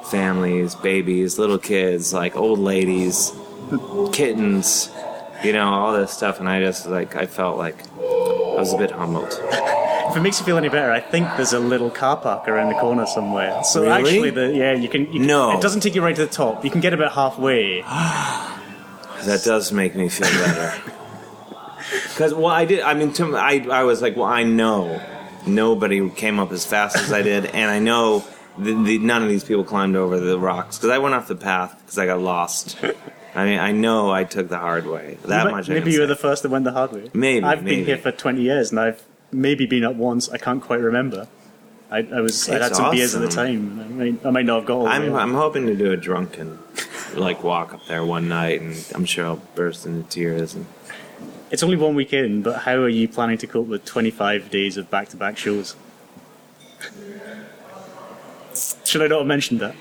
[0.05, 3.31] families, babies, little kids, like old ladies,
[4.11, 4.91] kittens,
[5.43, 6.39] you know, all this stuff.
[6.39, 9.39] And I just like I felt like I was a bit humbled.
[10.07, 12.69] If it makes you feel any better, I think there's a little car park around
[12.71, 13.63] the corner somewhere.
[13.63, 13.91] So Really?
[13.91, 15.07] actually, the yeah, you can.
[15.11, 15.57] You can- No.
[15.57, 16.63] it doesn't take you right to the top.
[16.63, 17.81] You can get about halfway.
[19.25, 20.81] That does make me feel better.
[22.15, 22.79] Because well, I did.
[22.79, 25.01] I mean, to, I I was like, well, I know
[25.45, 28.23] nobody came up as fast as I did, and I know
[28.57, 31.35] the, the, none of these people climbed over the rocks because I went off the
[31.35, 32.77] path because I got lost.
[33.35, 35.17] I mean, I know I took the hard way.
[35.25, 35.69] That Maybe- much.
[35.69, 37.11] I Maybe you were the first that went the hard way.
[37.13, 37.75] Maybe, I've maybe.
[37.77, 40.29] been here for 20 years, and I've maybe been up once.
[40.29, 41.27] I can't quite remember.
[41.91, 42.49] I, I was.
[42.49, 43.79] I had some beers at the time.
[43.79, 45.13] I might, I might not have got I'm.
[45.13, 46.59] I'm hoping to do a drunken
[47.19, 50.53] like walk up there one night, and I'm sure I'll burst into tears.
[50.55, 50.65] And
[51.51, 54.77] It's only one week in, but how are you planning to cope with 25 days
[54.77, 55.75] of back-to-back shows?
[58.83, 59.75] Should I not have mentioned that?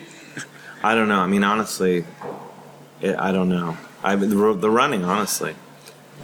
[0.83, 1.21] I don't know.
[1.21, 2.05] I mean, honestly,
[3.01, 3.77] it, I don't know.
[4.03, 5.55] I the, the running, honestly,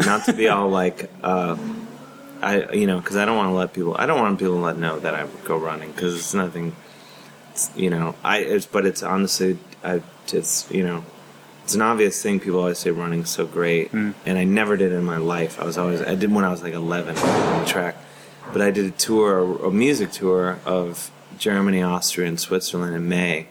[0.04, 1.56] not to be all like, uh,
[2.42, 3.96] I you know, because I don't want to let people.
[3.98, 6.74] I don't want people to let know that I go running because it's nothing.
[7.68, 11.04] It's, you know, I it's but it's honestly, I it's you know,
[11.64, 12.40] it's an obvious thing.
[12.40, 14.12] People always say running's so great, hmm.
[14.26, 15.60] and I never did it in my life.
[15.60, 17.96] I was always I did when I was like 11 on the track,
[18.52, 23.48] but I did a tour, a music tour of Germany, Austria, and Switzerland in May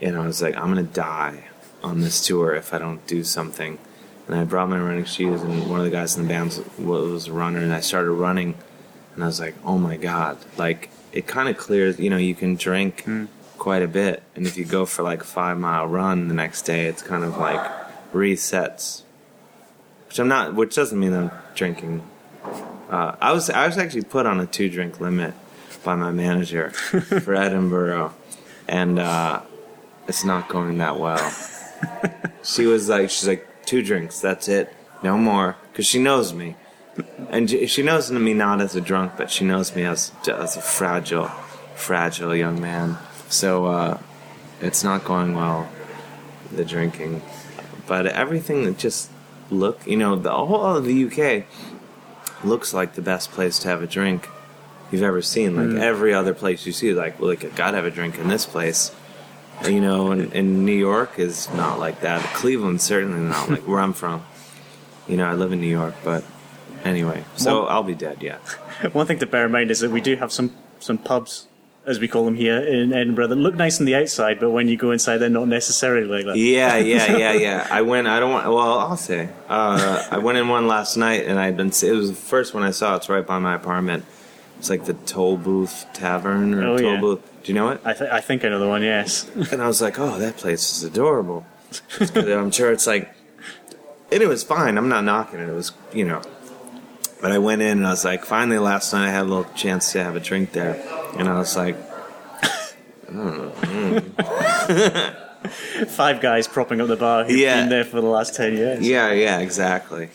[0.00, 1.44] and I was like, I'm gonna die
[1.82, 3.78] on this tour if I don't do something.
[4.26, 6.78] And I brought my running shoes, and one of the guys in the band was,
[6.78, 8.54] was a runner, and I started running,
[9.14, 11.98] and I was like, oh my god, like it kind of clears.
[11.98, 13.06] You know, you can drink
[13.58, 16.62] quite a bit, and if you go for like a five mile run the next
[16.62, 17.60] day, it's kind of like
[18.12, 19.02] resets.
[20.08, 22.02] Which I'm not, which doesn't mean I'm drinking.
[22.90, 25.34] Uh, I was I was actually put on a two drink limit
[25.82, 26.70] by my manager
[27.24, 28.12] for Edinburgh,
[28.68, 28.98] and.
[28.98, 29.40] Uh,
[30.06, 31.32] it's not going that well.
[32.42, 34.72] she was like, she's like, two drinks, that's it,
[35.02, 36.56] no more, because she knows me,
[37.30, 40.60] and she knows me not as a drunk, but she knows me as as a
[40.60, 41.28] fragile,
[41.74, 42.98] fragile young man.
[43.28, 43.98] So uh,
[44.60, 45.68] it's not going well,
[46.52, 47.22] the drinking,
[47.86, 49.10] but everything that just
[49.50, 51.44] look, you know, the whole of the UK
[52.44, 54.28] looks like the best place to have a drink
[54.90, 55.56] you've ever seen.
[55.56, 58.28] Like every other place you see, like, well, like, I gotta have a drink in
[58.28, 58.94] this place.
[59.64, 62.20] You know, and, and New York is not like that.
[62.34, 64.24] Cleveland's certainly not like where I'm from.
[65.06, 66.24] You know, I live in New York, but
[66.84, 68.38] anyway, so I'll be dead, yeah.
[68.92, 71.46] One thing to bear in mind is that we do have some, some pubs,
[71.86, 74.68] as we call them here in Edinburgh, that look nice on the outside, but when
[74.68, 76.36] you go inside, they're not necessarily like that.
[76.36, 77.68] Yeah, yeah, yeah, yeah.
[77.70, 78.06] I went.
[78.06, 78.46] I don't want.
[78.46, 79.28] Well, I'll say.
[79.48, 81.68] Uh, I went in one last night, and I'd been.
[81.68, 82.96] It was the first one I saw.
[82.96, 84.04] It's right by my apartment.
[84.58, 87.00] It's like the Tolbooth Tavern or Oh, Toll yeah.
[87.00, 87.42] Booth.
[87.42, 87.80] Do you know it?
[87.84, 89.28] I, th- I think I know the one, yes.
[89.52, 91.44] And I was like, oh, that place is adorable.
[92.14, 93.12] I'm sure it's like,
[94.10, 94.78] and it was fine.
[94.78, 95.50] I'm not knocking it.
[95.50, 96.22] It was, you know.
[97.20, 99.50] But I went in and I was like, finally, last night I had a little
[99.54, 100.74] chance to have a drink there.
[101.18, 101.76] And I was like,
[105.88, 107.60] Five guys propping up the bar who've Yeah.
[107.60, 108.86] been there for the last 10 years.
[108.88, 110.08] yeah, yeah, exactly.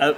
[0.00, 0.14] Uh,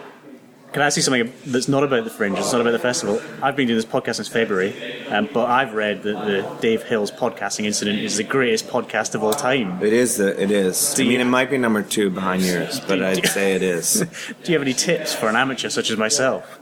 [0.79, 2.39] can I ask you something that's not about the Fringe?
[2.39, 3.21] It's not about the festival.
[3.43, 4.73] I've been doing this podcast since February,
[5.09, 9.25] um, but I've read that the Dave Hills podcasting incident is the greatest podcast of
[9.25, 9.83] all time.
[9.83, 10.19] It is.
[10.19, 10.95] The, it is.
[10.95, 13.27] Do I mean, you- it might be number two behind yours, but Do- I'd do-
[13.29, 14.05] say it is.
[14.45, 16.61] Do you have any tips for an amateur such as myself?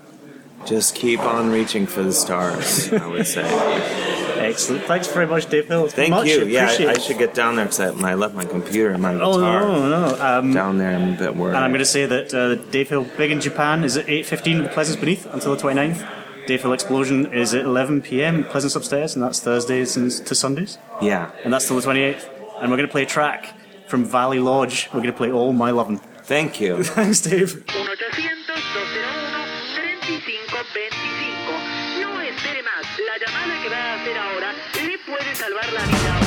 [0.65, 2.91] Just keep on reaching for the stars.
[2.91, 4.23] I would say.
[4.51, 4.85] Excellent.
[4.85, 5.93] Thanks very much, Dave Hills.
[5.93, 6.45] Thank much you.
[6.47, 9.13] Yeah, I, I should get down there because I, I left my computer and my
[9.15, 10.39] guitar Oh no, no.
[10.39, 10.95] Um, down there.
[10.97, 11.55] I'm a bit worried.
[11.55, 14.63] and I'm going to say that uh, Dave Hill Big in Japan is at 8.15
[14.63, 16.47] with Pleasance Beneath until the 29th.
[16.47, 20.79] Dave Hill Explosion is at 11 pm Pleasance Upstairs, and that's Thursdays and to Sundays.
[21.03, 21.31] yeah.
[21.45, 22.29] And that's till the 28th.
[22.61, 23.53] And we're going to play a track
[23.89, 24.87] from Valley Lodge.
[24.95, 25.99] We're going to play All My Lovin'.
[26.23, 26.83] Thank you.
[26.85, 27.65] Thanks, Dave.
[33.19, 36.26] La llamada que va a hacer ahora le puede salvar la vida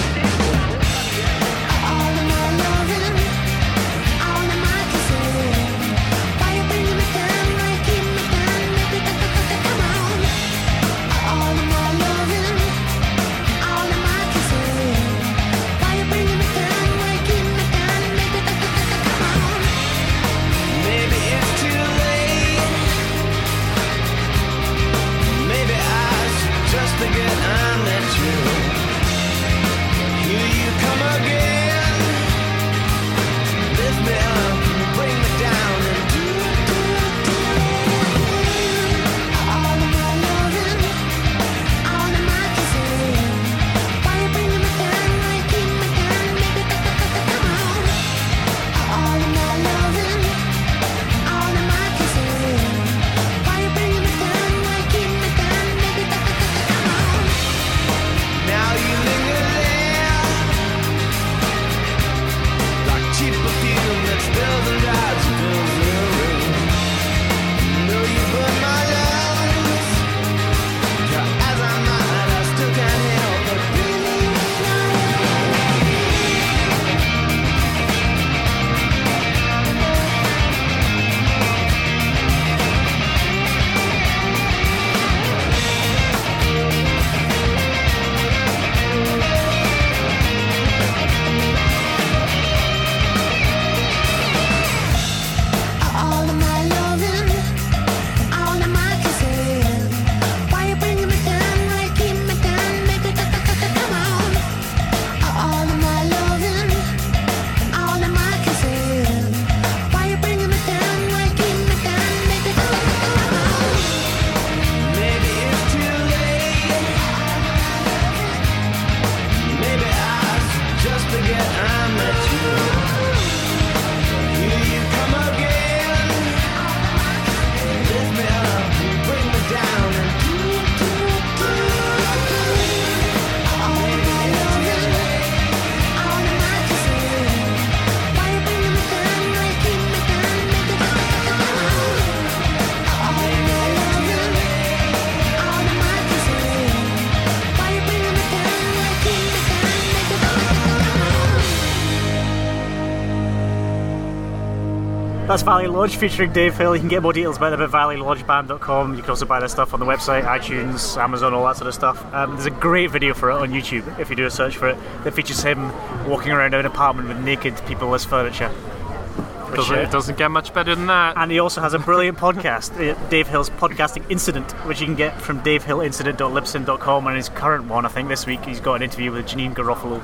[155.59, 156.73] Valley Lodge featuring Dave Hill.
[156.73, 158.95] You can get more details about them at valleylodgeband.com.
[158.95, 161.73] You can also buy their stuff on the website, iTunes, Amazon, all that sort of
[161.73, 162.01] stuff.
[162.13, 164.69] Um, there's a great video for it on YouTube if you do a search for
[164.69, 165.69] it that features him
[166.07, 168.47] walking around an apartment with naked people as furniture.
[168.47, 171.17] Which, Doesn't, uh, it doesn't get much better than that.
[171.17, 174.95] and he also has a brilliant podcast, uh, Dave Hill's Podcasting Incident, which you can
[174.95, 177.05] get from davehillincident.libsyn.com.
[177.07, 179.99] And his current one, I think this week, he's got an interview with Janeane Garofalo,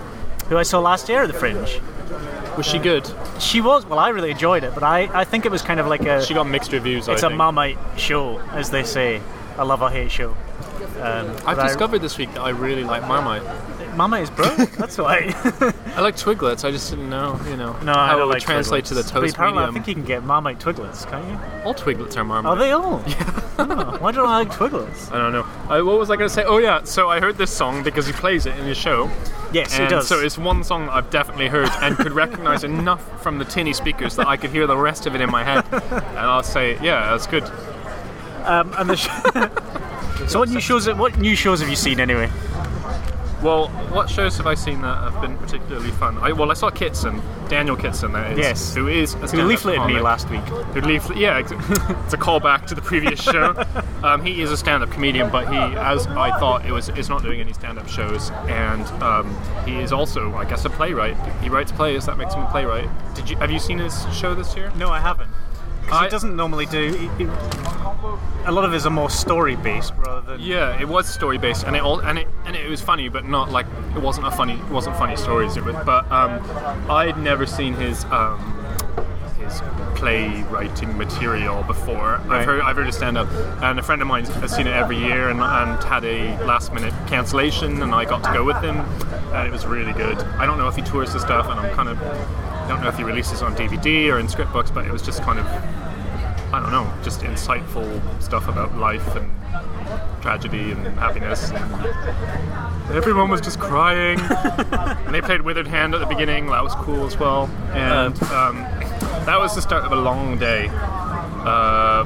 [0.49, 1.79] who I saw last year at the Fringe.
[2.57, 3.09] Was she good?
[3.39, 5.87] She was, well, I really enjoyed it, but I, I think it was kind of
[5.87, 6.23] like a.
[6.25, 7.07] She got mixed reviews.
[7.07, 7.37] it's I a think.
[7.37, 9.21] Marmite show, as they say.
[9.57, 10.31] A love or hate show.
[11.01, 13.41] Um, I've but I- discovered this week that I really like Marmite.
[13.95, 14.57] Marmite is broke.
[14.77, 15.33] That's why.
[15.95, 16.65] I like Twiglets.
[16.65, 19.03] I just didn't know, you know, no, I how it would like translate to the.
[19.03, 21.39] But toast apparently, I think you can get Marmite Twiglets, can't you?
[21.63, 22.51] All Twiglets are Marmite.
[22.51, 23.03] Are they all?
[23.57, 25.09] Oh, why don't I like Twiglets?
[25.13, 25.43] I don't know.
[25.69, 26.43] Uh, what was I going to say?
[26.43, 29.09] Oh yeah, so I heard this song because he plays it in his show.
[29.53, 30.09] Yes, and it does.
[30.09, 33.71] So it's one song that I've definitely heard and could recognize enough from the tinny
[33.71, 35.63] speakers that I could hear the rest of it in my head.
[35.71, 37.43] And I'll say, yeah, that's good.
[38.43, 40.87] Um, and the sh- so what new shows?
[40.93, 42.29] What new shows have you seen anyway?
[43.45, 46.17] Well, what shows have I seen that have been particularly fun?
[46.17, 48.73] I, well, I saw Kitson, Daniel Kitson, that is, Yes.
[48.73, 50.41] who is a Who leafleted me last week?
[50.41, 51.19] Who leaflet?
[51.19, 53.53] Yeah, it's a callback to the previous show.
[54.03, 57.21] Um, he is a stand-up comedian, but he, as I thought, it was is not
[57.21, 61.15] doing any stand-up shows, and um, he is also, I guess, a playwright.
[61.43, 62.07] He writes plays.
[62.07, 62.89] That makes him a playwright.
[63.13, 64.71] Did you have you seen his show this year?
[64.75, 65.29] No, I haven't.
[65.85, 66.93] Because he doesn't normally do.
[66.93, 67.29] He, he-
[68.45, 70.39] a lot of his are more story based rather than.
[70.41, 73.25] Yeah, it was story based, and it all and it and it was funny, but
[73.25, 75.57] not like it wasn't a funny it wasn't funny stories.
[75.57, 76.39] It was, but um,
[76.89, 78.37] I'd never seen his um,
[79.39, 79.61] his
[79.95, 82.21] playwriting material before.
[82.25, 82.41] Right.
[82.41, 83.27] I've heard I've heard it stand up,
[83.63, 86.71] and a friend of mine has seen it every year, and, and had a last
[86.71, 88.77] minute cancellation, and I got to go with him,
[89.33, 90.17] and it was really good.
[90.37, 91.97] I don't know if he tours the stuff, and I'm kind of
[92.67, 95.21] don't know if he releases on DVD or in script books, but it was just
[95.21, 95.45] kind of
[96.53, 99.29] I don't know, just insightful stuff about life and
[100.21, 101.51] tragedy and happiness.
[101.51, 104.19] And everyone was just crying.
[104.19, 106.47] and they played Withered Hand at the beginning.
[106.47, 107.47] That was cool as well.
[107.73, 108.57] And um,
[109.25, 110.69] that was the start of a long day.
[110.71, 112.05] Uh,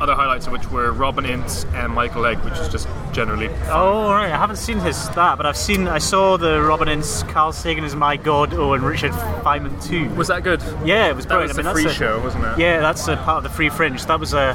[0.00, 4.10] other highlights of which were Robin Ince and Michael Legg, which is just generally Oh
[4.10, 5.86] right, I haven't seen his that, but I've seen.
[5.88, 10.08] I saw the Robin Ince, Carl Sagan is my god, oh, and Richard Feynman too.
[10.14, 10.62] Was that good?
[10.84, 11.56] Yeah, it was That brilliant.
[11.56, 12.58] was I mean, free that's a, show, wasn't it?
[12.58, 14.04] Yeah, that's a part of the free fringe.
[14.06, 14.50] That was a.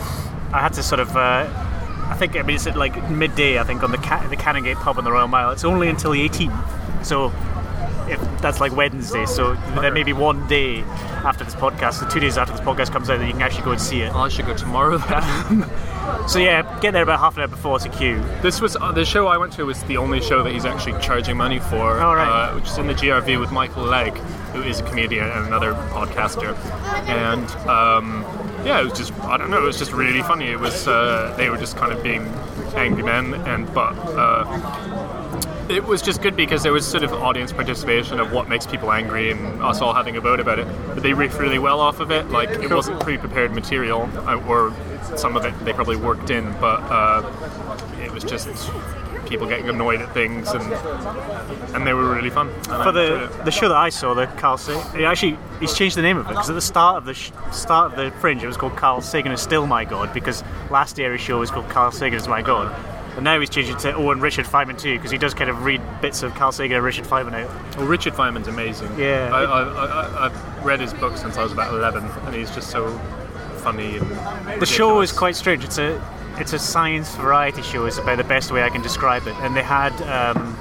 [0.53, 1.15] I had to sort of.
[1.15, 1.47] Uh,
[2.09, 3.59] I think I mean it's at like midday.
[3.59, 5.51] I think on the Ca- the Canongate pub on the Royal Mile.
[5.51, 7.29] It's only until the 18th, so
[8.09, 9.25] if that's like Wednesday.
[9.25, 10.81] So there may be one day
[11.23, 13.63] after this podcast, the two days after this podcast comes out, that you can actually
[13.65, 14.13] go and see it.
[14.13, 14.97] I should go tomorrow.
[14.97, 15.65] Then.
[16.27, 18.19] So yeah, get there about half an hour before to queue.
[18.41, 20.99] This was uh, the show I went to was the only show that he's actually
[20.99, 22.49] charging money for, Oh, right.
[22.49, 24.17] uh, which is in the GRV with Michael Legg,
[24.53, 26.55] who is a comedian and another podcaster,
[27.07, 28.23] and um,
[28.65, 30.47] yeah, it was just I don't know, it was just really funny.
[30.47, 32.23] It was uh, they were just kind of being
[32.75, 33.93] angry men, and but.
[33.95, 35.08] Uh,
[35.69, 38.91] it was just good because there was sort of audience participation of what makes people
[38.91, 40.67] angry and us all having a vote about it.
[40.87, 42.29] But they riffed really well off of it.
[42.29, 44.73] Like it wasn't pre-prepared material, uh, or
[45.15, 47.21] some of it they probably worked in, but uh,
[48.01, 48.47] it was just
[49.27, 50.63] people getting annoyed at things, and
[51.75, 52.49] and they were really fun.
[52.69, 55.95] And For the the show that I saw, the Carl Sagan, he actually he's changed
[55.95, 58.43] the name of it because at the start of the sh- start of the Fringe,
[58.43, 61.51] it was called Carl Sagan is still my god because last year his show was
[61.51, 62.75] called Carl Sagan is my god.
[63.19, 65.49] And now he's changed it to Oh and Richard Feynman too because he does kind
[65.49, 67.75] of read bits of Carl Sagan and Richard Feynman out.
[67.75, 68.97] well, Richard Feynman's amazing.
[68.97, 69.29] Yeah.
[69.33, 72.71] I, I, I, I've read his book since I was about eleven, and he's just
[72.71, 72.97] so
[73.57, 75.65] funny and The show is quite strange.
[75.65, 76.01] It's a
[76.37, 77.87] it's a science variety show.
[77.87, 79.35] Is about the best way I can describe it.
[79.41, 80.53] And they had um,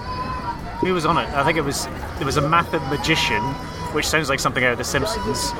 [0.81, 1.29] who was on it?
[1.29, 1.87] I think it was
[2.17, 3.41] there was a mathematician,
[3.95, 5.53] which sounds like something out of The Simpsons.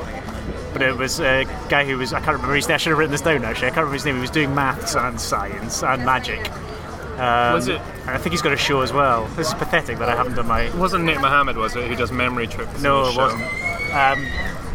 [0.73, 2.75] But it was a guy who was I can't remember his name.
[2.75, 3.67] I should have written this down actually.
[3.67, 4.15] I can't remember his name.
[4.15, 6.51] He was doing maths and science and magic.
[7.19, 9.25] Um, Was it- And I think he's got a show as well.
[9.35, 11.87] This is pathetic that I haven't done my It wasn't Nick Mohammed, was it?
[11.87, 12.81] Who does memory tricks?
[12.81, 13.21] no, it show?
[13.21, 13.43] wasn't.
[13.93, 14.25] Um,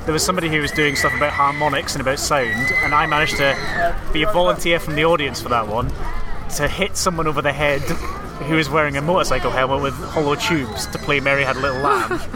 [0.05, 3.37] there was somebody who was doing stuff about harmonics and about sound, and I managed
[3.39, 5.91] to be a volunteer from the audience for that one
[6.57, 10.87] to hit someone over the head who was wearing a motorcycle helmet with hollow tubes
[10.89, 12.21] to play Mary Had a Little Lamb.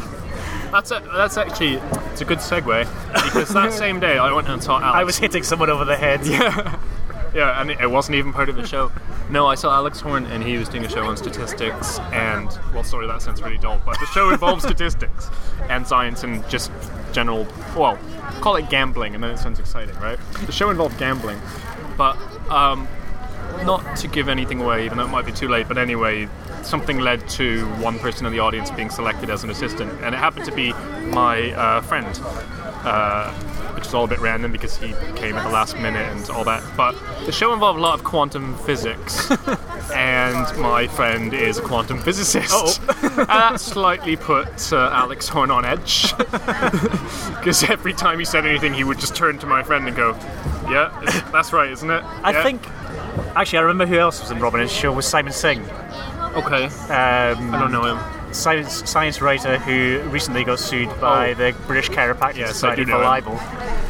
[0.70, 1.76] That's a, that's actually
[2.12, 2.86] it's a good segue
[3.24, 4.96] because that same day I went and saw Alex.
[4.96, 6.26] I was hitting someone over the head.
[6.26, 6.78] Yeah,
[7.34, 8.90] and it it wasn't even part of the show.
[9.30, 11.98] No, I saw Alex Horne, and he was doing a show on statistics.
[12.12, 15.28] And well, sorry, that sounds really dull, but the show involves statistics
[15.68, 16.70] and science and just
[17.12, 17.46] general.
[17.76, 17.98] Well,
[18.40, 20.18] call it gambling, and then it sounds exciting, right?
[20.46, 21.40] The show involved gambling,
[21.96, 22.16] but
[22.50, 22.88] um,
[23.64, 25.68] not to give anything away, even though it might be too late.
[25.68, 26.28] But anyway,
[26.62, 30.18] something led to one person in the audience being selected as an assistant, and it
[30.18, 30.72] happened to be
[31.12, 32.18] my uh, friend.
[32.84, 33.32] Uh,
[33.74, 36.42] which is all a bit random because he came at the last minute and all
[36.44, 36.62] that.
[36.76, 36.94] But
[37.26, 39.30] the show involved a lot of quantum physics,
[39.94, 42.50] and my friend is a quantum physicist.
[42.52, 43.24] Oh.
[43.26, 48.84] that slightly put uh, Alex Horne on edge because every time he said anything, he
[48.84, 50.12] would just turn to my friend and go,
[50.70, 50.90] "Yeah,
[51.32, 52.66] that's right, isn't it?" I Yeah." think.
[53.36, 55.64] Actually, I remember who else was in Robin Hood's show was Simon Singh.
[56.34, 58.17] Okay, Um, I don't know him.
[58.38, 61.34] Science science writer who recently got sued by Oh.
[61.34, 63.38] the British Chiropractic Yes, Society for libel.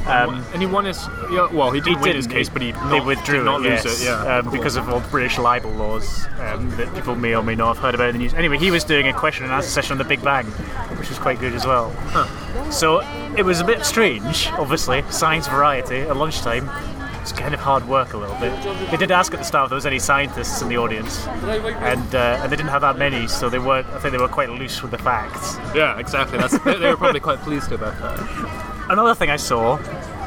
[0.07, 1.07] Um, and he won his.
[1.31, 3.71] Yeah, well, he did he win his case, but he they withdrew did not it,
[3.71, 4.05] lose yes, it.
[4.07, 7.75] Yeah, um, because of all British libel laws um, that people may or may not
[7.75, 8.33] have heard about in the news.
[8.35, 10.47] Anyway, he was doing a question and answer session on the Big Bang,
[10.99, 11.93] which was quite good as well.
[12.71, 13.01] So
[13.37, 16.71] it was a bit strange, obviously, science variety at lunchtime.
[17.29, 18.91] It's kind of hard work a little bit.
[18.91, 22.15] They did ask at the start if there was any scientists in the audience, and
[22.15, 23.87] uh, and they didn't have that many, so they weren't.
[23.89, 25.57] I think they were quite loose with the facts.
[25.75, 26.39] yeah, exactly.
[26.39, 28.87] That's they, they were probably quite pleased about that.
[28.91, 29.77] Another thing I saw,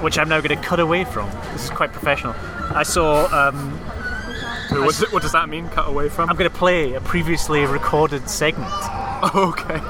[0.02, 1.28] which I'm now going to cut away from.
[1.54, 2.36] This is quite professional.
[2.76, 3.26] I saw.
[3.36, 3.80] Um,
[4.70, 5.68] So what, does- what does that mean?
[5.70, 6.30] Cut away from?
[6.30, 8.72] I'm going to play a previously recorded segment.
[9.36, 9.82] okay.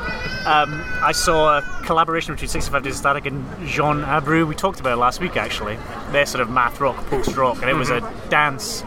[0.46, 4.48] Um, I saw a collaboration between 65 Days of Static and Jean Abreu.
[4.48, 5.78] We talked about it last week, actually.
[6.12, 8.84] They're sort of math rock, post rock, and it was a dance,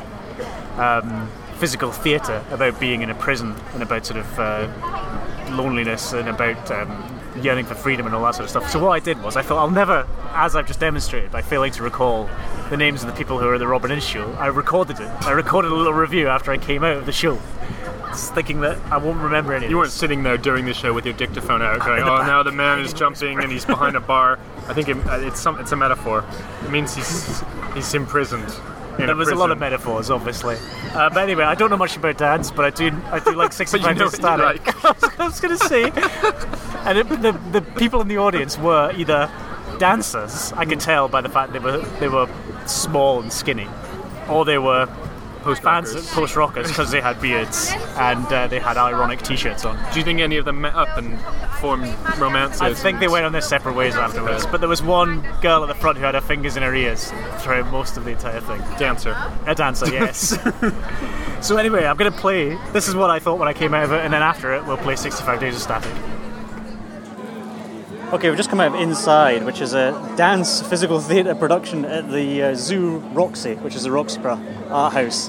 [0.79, 4.69] um, physical theatre about being in a prison and about sort of uh,
[5.53, 8.69] loneliness and about um, yearning for freedom and all that sort of stuff.
[8.71, 11.71] So what I did was I thought I'll never, as I've just demonstrated by failing
[11.73, 12.29] to recall
[12.69, 15.09] the names of the people who were at the Robin Ince show, I recorded it.
[15.23, 17.39] I recorded a little review after I came out of the show.
[18.15, 19.67] Thinking that I won't remember any.
[19.67, 22.43] of You weren't sitting there during the show with your dictaphone out, going, "Oh, now
[22.43, 24.39] the man is jumping and he's behind a bar."
[24.69, 26.25] I think it, uh, it's some, it's a metaphor.
[26.65, 27.43] It means he's
[27.75, 28.49] he's imprisoned.
[28.97, 30.57] There was a lot of metaphors, obviously.
[30.93, 33.53] Uh, but anyway, I don't know much about dance, but I do I do like
[33.63, 34.85] 65 know Days Static.
[34.85, 35.85] I was going to say,
[36.89, 39.31] and it, the the people in the audience were either
[39.79, 40.53] dancers.
[40.53, 42.29] I could tell by the fact they were they were
[42.67, 43.69] small and skinny,
[44.29, 44.87] or they were
[45.45, 46.11] Post fans rockers.
[46.11, 49.77] post rockers because they had beards and uh, they had ironic T-shirts on.
[49.93, 51.21] Do you think any of them met up and
[51.61, 52.63] formed romances?
[52.63, 55.67] I think they went on their separate ways afterwards, but there was one girl at
[55.67, 58.61] the front who had her fingers in her ears throughout most of the entire thing.
[58.79, 59.15] dancer.
[59.47, 60.39] A dancer, yes.
[61.47, 62.57] so anyway, I'm going to play.
[62.73, 64.65] This is what I thought when I came out of it, and then after it,
[64.65, 65.93] we'll play 65 Days of Static.
[68.15, 72.09] Okay, we've just come out of Inside, which is a dance physical theatre production at
[72.13, 74.39] the uh, Zoo Roxy, which is the Roxburgh
[74.71, 75.27] art house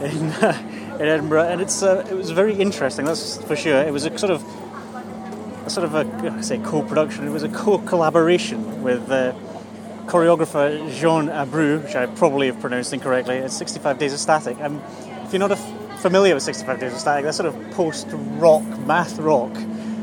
[0.00, 3.04] in, uh, in Edinburgh, and it's uh, it was very interesting.
[3.04, 3.82] That's for sure.
[3.82, 4.44] It was a sort of
[5.66, 7.26] a sort of a I say co-production.
[7.26, 9.34] It was a co-collaboration with uh,
[10.06, 13.38] choreographer Jean Abreu, which I probably have pronounced incorrectly.
[13.38, 14.60] It's 65 Days of Static.
[14.60, 14.80] Um,
[15.24, 15.56] if you're not a
[15.98, 19.52] familiar with 65 Days of Static, that's sort of post-rock, math rock,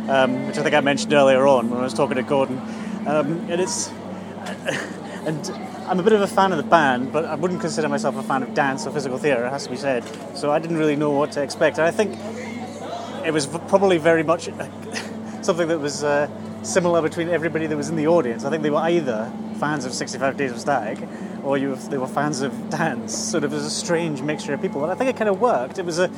[0.09, 2.57] um, which I think I mentioned earlier on when I was talking to Gordon.
[3.05, 3.89] Um, and it's
[5.25, 5.51] and
[5.87, 8.23] I'm a bit of a fan of the band, but I wouldn't consider myself a
[8.23, 9.45] fan of dance or physical theatre.
[9.45, 10.03] It has to be said.
[10.35, 11.77] So I didn't really know what to expect.
[11.77, 12.17] And I think
[13.25, 14.45] it was probably very much
[15.41, 16.29] something that was uh,
[16.63, 18.45] similar between everybody that was in the audience.
[18.45, 20.97] I think they were either fans of 65 Days of Static
[21.43, 23.15] or you, they were fans of dance.
[23.15, 24.83] Sort of as a strange mixture of people.
[24.83, 25.77] And I think it kind of worked.
[25.77, 26.09] It was a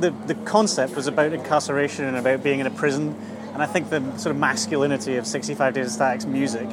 [0.00, 3.16] the, the concept was about incarceration and about being in a prison.
[3.52, 6.68] And I think the sort of masculinity of 65 Days of Static's music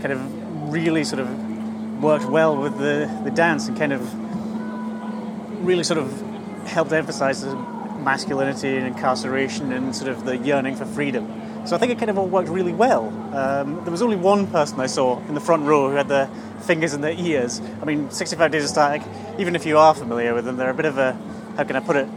[0.00, 4.02] kind of really sort of worked well with the, the dance and kind of
[5.64, 10.84] really sort of helped emphasize the masculinity and incarceration and sort of the yearning for
[10.84, 11.40] freedom.
[11.64, 13.08] So I think it kind of all worked really well.
[13.34, 16.26] Um, there was only one person I saw in the front row who had their
[16.62, 17.60] fingers in their ears.
[17.80, 19.02] I mean, 65 Days of Static,
[19.38, 21.12] even if you are familiar with them, they're a bit of a,
[21.56, 22.08] how can I put it,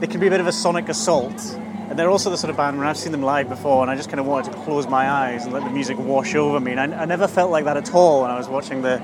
[0.00, 1.40] they can be a bit of a sonic assault.
[1.88, 3.96] And they're also the sort of band where I've seen them live before and I
[3.96, 6.72] just kind of wanted to close my eyes and let the music wash over me.
[6.72, 9.02] And I, I never felt like that at all when I was watching the,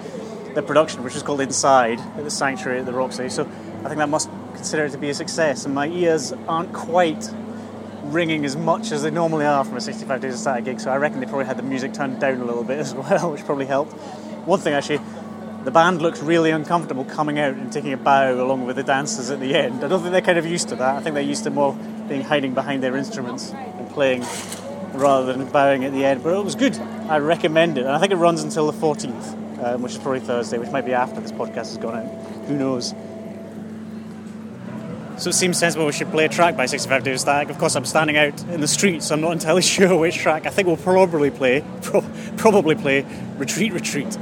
[0.55, 3.29] the production, which was called Inside at the Sanctuary at the Roxy.
[3.31, 5.65] So I think that must consider it to be a success.
[5.65, 7.31] And my ears aren't quite
[8.05, 10.91] ringing as much as they normally are from a 65 Days of Static gig, so
[10.91, 13.45] I reckon they probably had the music turned down a little bit as well, which
[13.45, 13.93] probably helped.
[14.47, 15.01] One thing actually,
[15.65, 19.31] the band looked really uncomfortable coming out and taking a bow along with the dancers
[19.31, 19.83] at the end.
[19.83, 20.97] I don't think they're kind of used to that.
[20.97, 21.73] I think they're used to more
[22.07, 24.25] being hiding behind their instruments and playing
[24.93, 26.23] rather than bowing at the end.
[26.23, 26.79] But it was good.
[27.09, 27.83] I recommend it.
[27.85, 30.85] And I think it runs until the 14th, um, which is probably Thursday, which might
[30.85, 32.25] be after this podcast has gone out.
[32.47, 32.95] Who knows?
[35.17, 37.49] So it seems sensible we should play a track by 65 Days Static.
[37.49, 40.45] Of course, I'm standing out in the street, so I'm not entirely sure which track.
[40.45, 42.05] I think we'll probably play, pro-
[42.37, 43.07] probably play
[43.39, 44.19] Retreat, Retreat.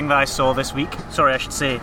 [0.00, 0.88] Thing that I saw this week.
[1.10, 1.76] Sorry, I should say.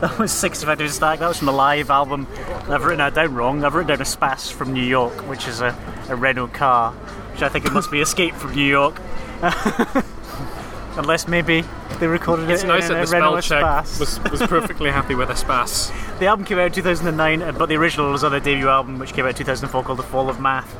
[0.00, 1.20] that was 65 Days of Static.
[1.20, 2.26] That was from the live album.
[2.68, 3.62] I've written that down wrong.
[3.62, 5.72] I've written down Espace from New York, which is a,
[6.08, 6.90] a Renault car,
[7.30, 9.00] which I think it must be Escape from New York.
[10.96, 11.62] Unless maybe
[12.00, 15.14] they recorded It's it nice in that a the Renault spell was, was perfectly happy
[15.14, 15.92] with Espace.
[16.18, 18.98] The album came out in 2009, uh, but the original was on their debut album,
[18.98, 20.76] which came out in 2004, called The Fall of Math.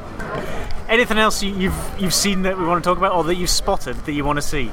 [0.88, 3.48] Anything else you- you've you've seen that we want to talk about, or that you've
[3.48, 4.72] spotted that you want to see?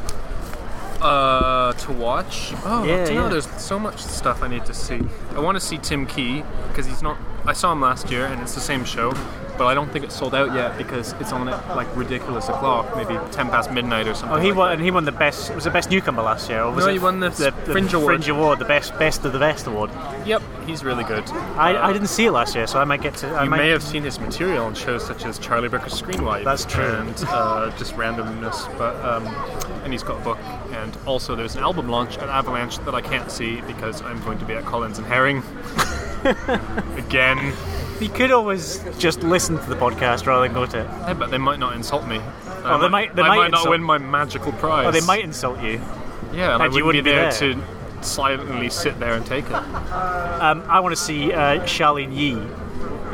[1.06, 2.54] Uh, to watch?
[2.66, 3.12] Oh, Yeah, know.
[3.24, 3.30] yeah.
[3.30, 5.02] There's so much stuff I need to see.
[5.36, 7.18] I want to see Tim Key because he's not.
[7.46, 9.14] I saw him last year, and it's the same show,
[9.58, 12.96] but I don't think it's sold out yet because it's on at like ridiculous o'clock,
[12.96, 14.38] maybe ten past midnight or something.
[14.38, 14.74] Oh, he like won, that.
[14.76, 15.54] and he won the best.
[15.54, 16.62] Was it best newcomer last year?
[16.64, 18.24] Or was No, it he won the Fringe Award.
[18.24, 19.92] Fringe Award, the best best of the best award.
[20.26, 21.28] Yep, he's really good.
[21.58, 23.28] I, I didn't see it last year, so I might get to.
[23.28, 26.44] I You might, may have seen his material on shows such as Charlie Brooker's Screenwipe.
[26.44, 26.84] That's true.
[26.84, 29.26] And uh, just randomness, but um,
[29.84, 30.40] and he's got a book,
[30.72, 34.40] and also there's an album launch at Avalanche that I can't see because I'm going
[34.40, 35.44] to be at Collins and Herring
[36.98, 37.54] again.
[38.00, 40.90] You could always just listen to the podcast rather than go to it.
[40.90, 42.20] I bet they might not insult me.
[42.64, 44.86] Oh, they might- they I might might not insult- win my magical prize.
[44.88, 45.80] Or they might insult you.
[46.34, 47.54] Yeah, and, I you wouldn't be wouldn't be there, there.
[47.54, 49.54] to silently sit there and take it.
[49.54, 52.36] Um, I want to see uh, Charlene Yi,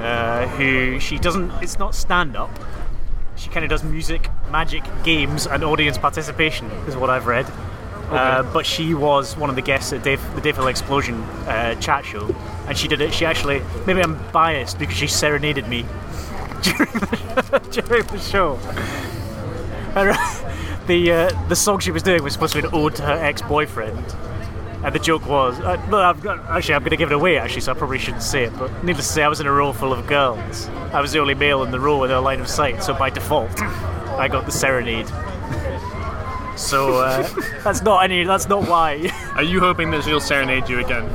[0.01, 1.51] uh, who she doesn't.
[1.61, 2.49] It's not stand up.
[3.35, 7.45] She kind of does music, magic, games, and audience participation, is what I've read.
[8.11, 11.75] Uh, but she was one of the guests at Dave, the Dave Hill Explosion uh,
[11.75, 12.35] chat show,
[12.67, 13.13] and she did it.
[13.13, 15.83] She actually, maybe I'm biased because she serenaded me
[16.61, 18.55] during the, during the show.
[19.95, 20.13] Her-
[20.87, 23.13] the uh, the song she was doing was supposed to be an ode to her
[23.13, 24.03] ex-boyfriend,
[24.83, 27.37] and the joke was, uh, well, I've got, actually, I'm going to give it away,
[27.37, 29.51] actually, so I probably shouldn't say it, but needless to say, I was in a
[29.51, 30.67] row full of girls.
[30.91, 33.09] I was the only male in the row with a line of sight, so by
[33.09, 35.07] default, I got the serenade.
[36.57, 37.27] So uh,
[37.63, 38.23] that's not any.
[38.23, 39.09] That's not why.
[39.35, 41.05] Are you hoping that she'll serenade you again?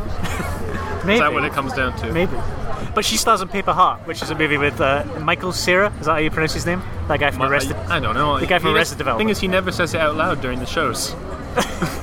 [1.05, 1.15] Maybe.
[1.15, 2.13] Is that what it comes down to?
[2.13, 2.37] Maybe.
[2.95, 5.93] But she stars in Paper Heart, which is a movie with uh, Michael Cera.
[6.01, 6.83] Is that how you pronounce his name?
[7.09, 7.77] That guy from Well, Arrested.
[7.77, 8.39] I, I don't know.
[8.41, 9.27] The guy from He Arrested just- Development.
[9.27, 11.15] thing is, he never says it out loud during the shows.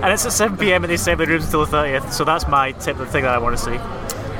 [0.00, 0.84] And it's at 7 p.m.
[0.84, 2.12] at the Assembly Rooms until the 30th.
[2.12, 2.96] So that's my tip.
[2.98, 3.76] The thing that I want to see.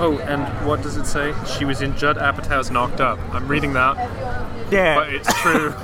[0.01, 1.35] Oh, and what does it say?
[1.59, 3.19] She was in Judd Apatow's Knocked Up.
[3.35, 3.97] I'm reading that,
[4.71, 4.95] Yeah.
[4.95, 5.75] but it's true.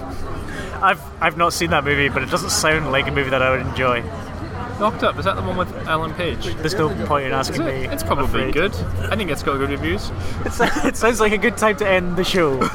[0.84, 3.50] I've I've not seen that movie, but it doesn't sound like a movie that I
[3.50, 4.02] would enjoy.
[4.78, 6.46] Knocked Up, is that the one with Alan Page?
[6.56, 7.64] There's no point in asking it?
[7.64, 7.86] me.
[7.94, 8.74] It's probably good.
[9.10, 10.10] I think it's got good reviews.
[10.44, 12.60] It's, it sounds like a good time to end the show.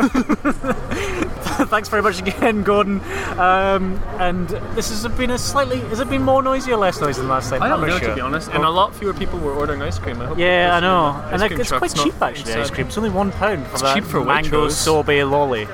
[1.67, 3.01] Thanks very much again, Gordon.
[3.37, 5.81] Um, and this has been a slightly.
[5.81, 7.61] Has it been more noisy or less noisy than last time?
[7.61, 8.09] I don't I'm know, not sure.
[8.09, 8.49] to be honest.
[8.51, 10.21] And a lot fewer people were ordering ice cream.
[10.21, 11.21] I hope Yeah, I know.
[11.31, 12.53] And like, it's quite cheap actually.
[12.53, 12.87] Ice cream.
[12.87, 15.67] It's only one pound for It's that cheap for mango sorbet lolly.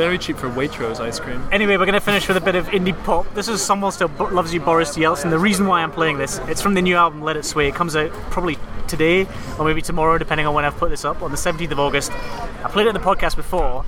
[0.00, 1.46] Very cheap for Waitrose ice cream.
[1.52, 3.26] Anyway, we're going to finish with a bit of indie pop.
[3.34, 5.28] This is Someone Still Loves You, Boris Yeltsin.
[5.28, 7.68] The reason why I'm playing this, it's from the new album Let It Sway.
[7.68, 8.56] It comes out probably
[8.88, 9.28] today
[9.58, 12.12] or maybe tomorrow, depending on when I've put this up, on the 17th of August.
[12.12, 13.84] I played it in the podcast before,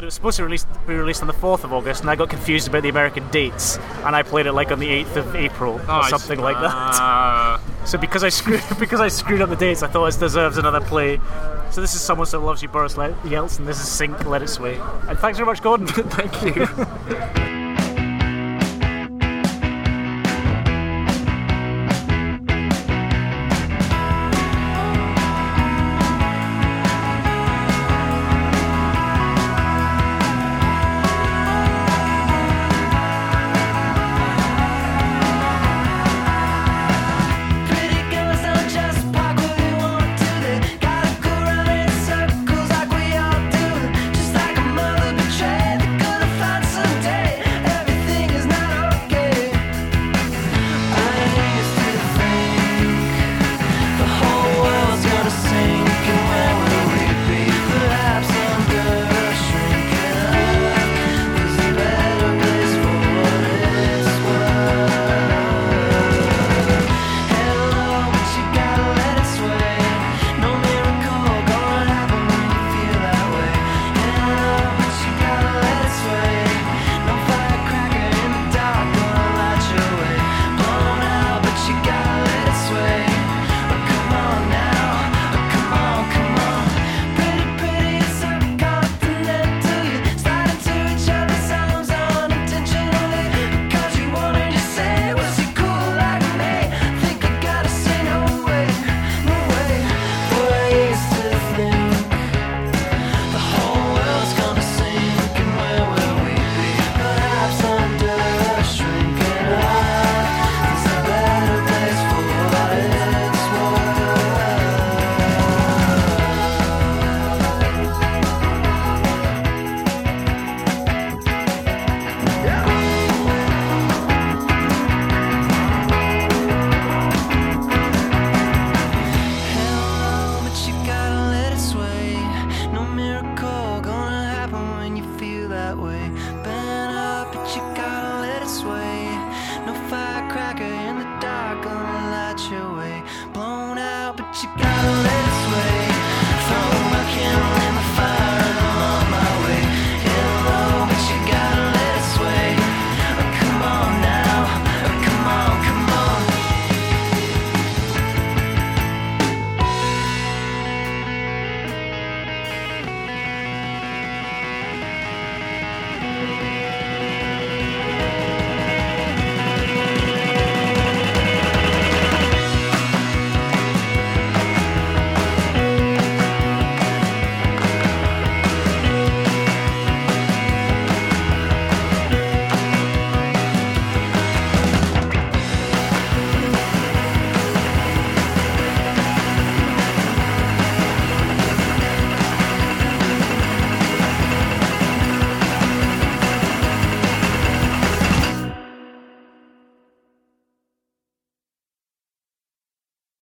[0.00, 2.16] but it was supposed to release, be released on the 4th of August, and I
[2.16, 3.76] got confused about the American dates,
[4.06, 6.70] and I played it like on the 8th of April or something like that.
[6.72, 7.62] Ah.
[7.86, 10.80] So because I screwed because I screwed up the dates, I thought it deserves another
[10.80, 11.18] play.
[11.70, 13.66] So this is Someone Still Loves You, Boris Yeltsin.
[13.66, 14.78] This is Sink, Let It Sway.
[15.08, 15.86] And thanks very much, Gordon.
[15.86, 17.59] Thank you.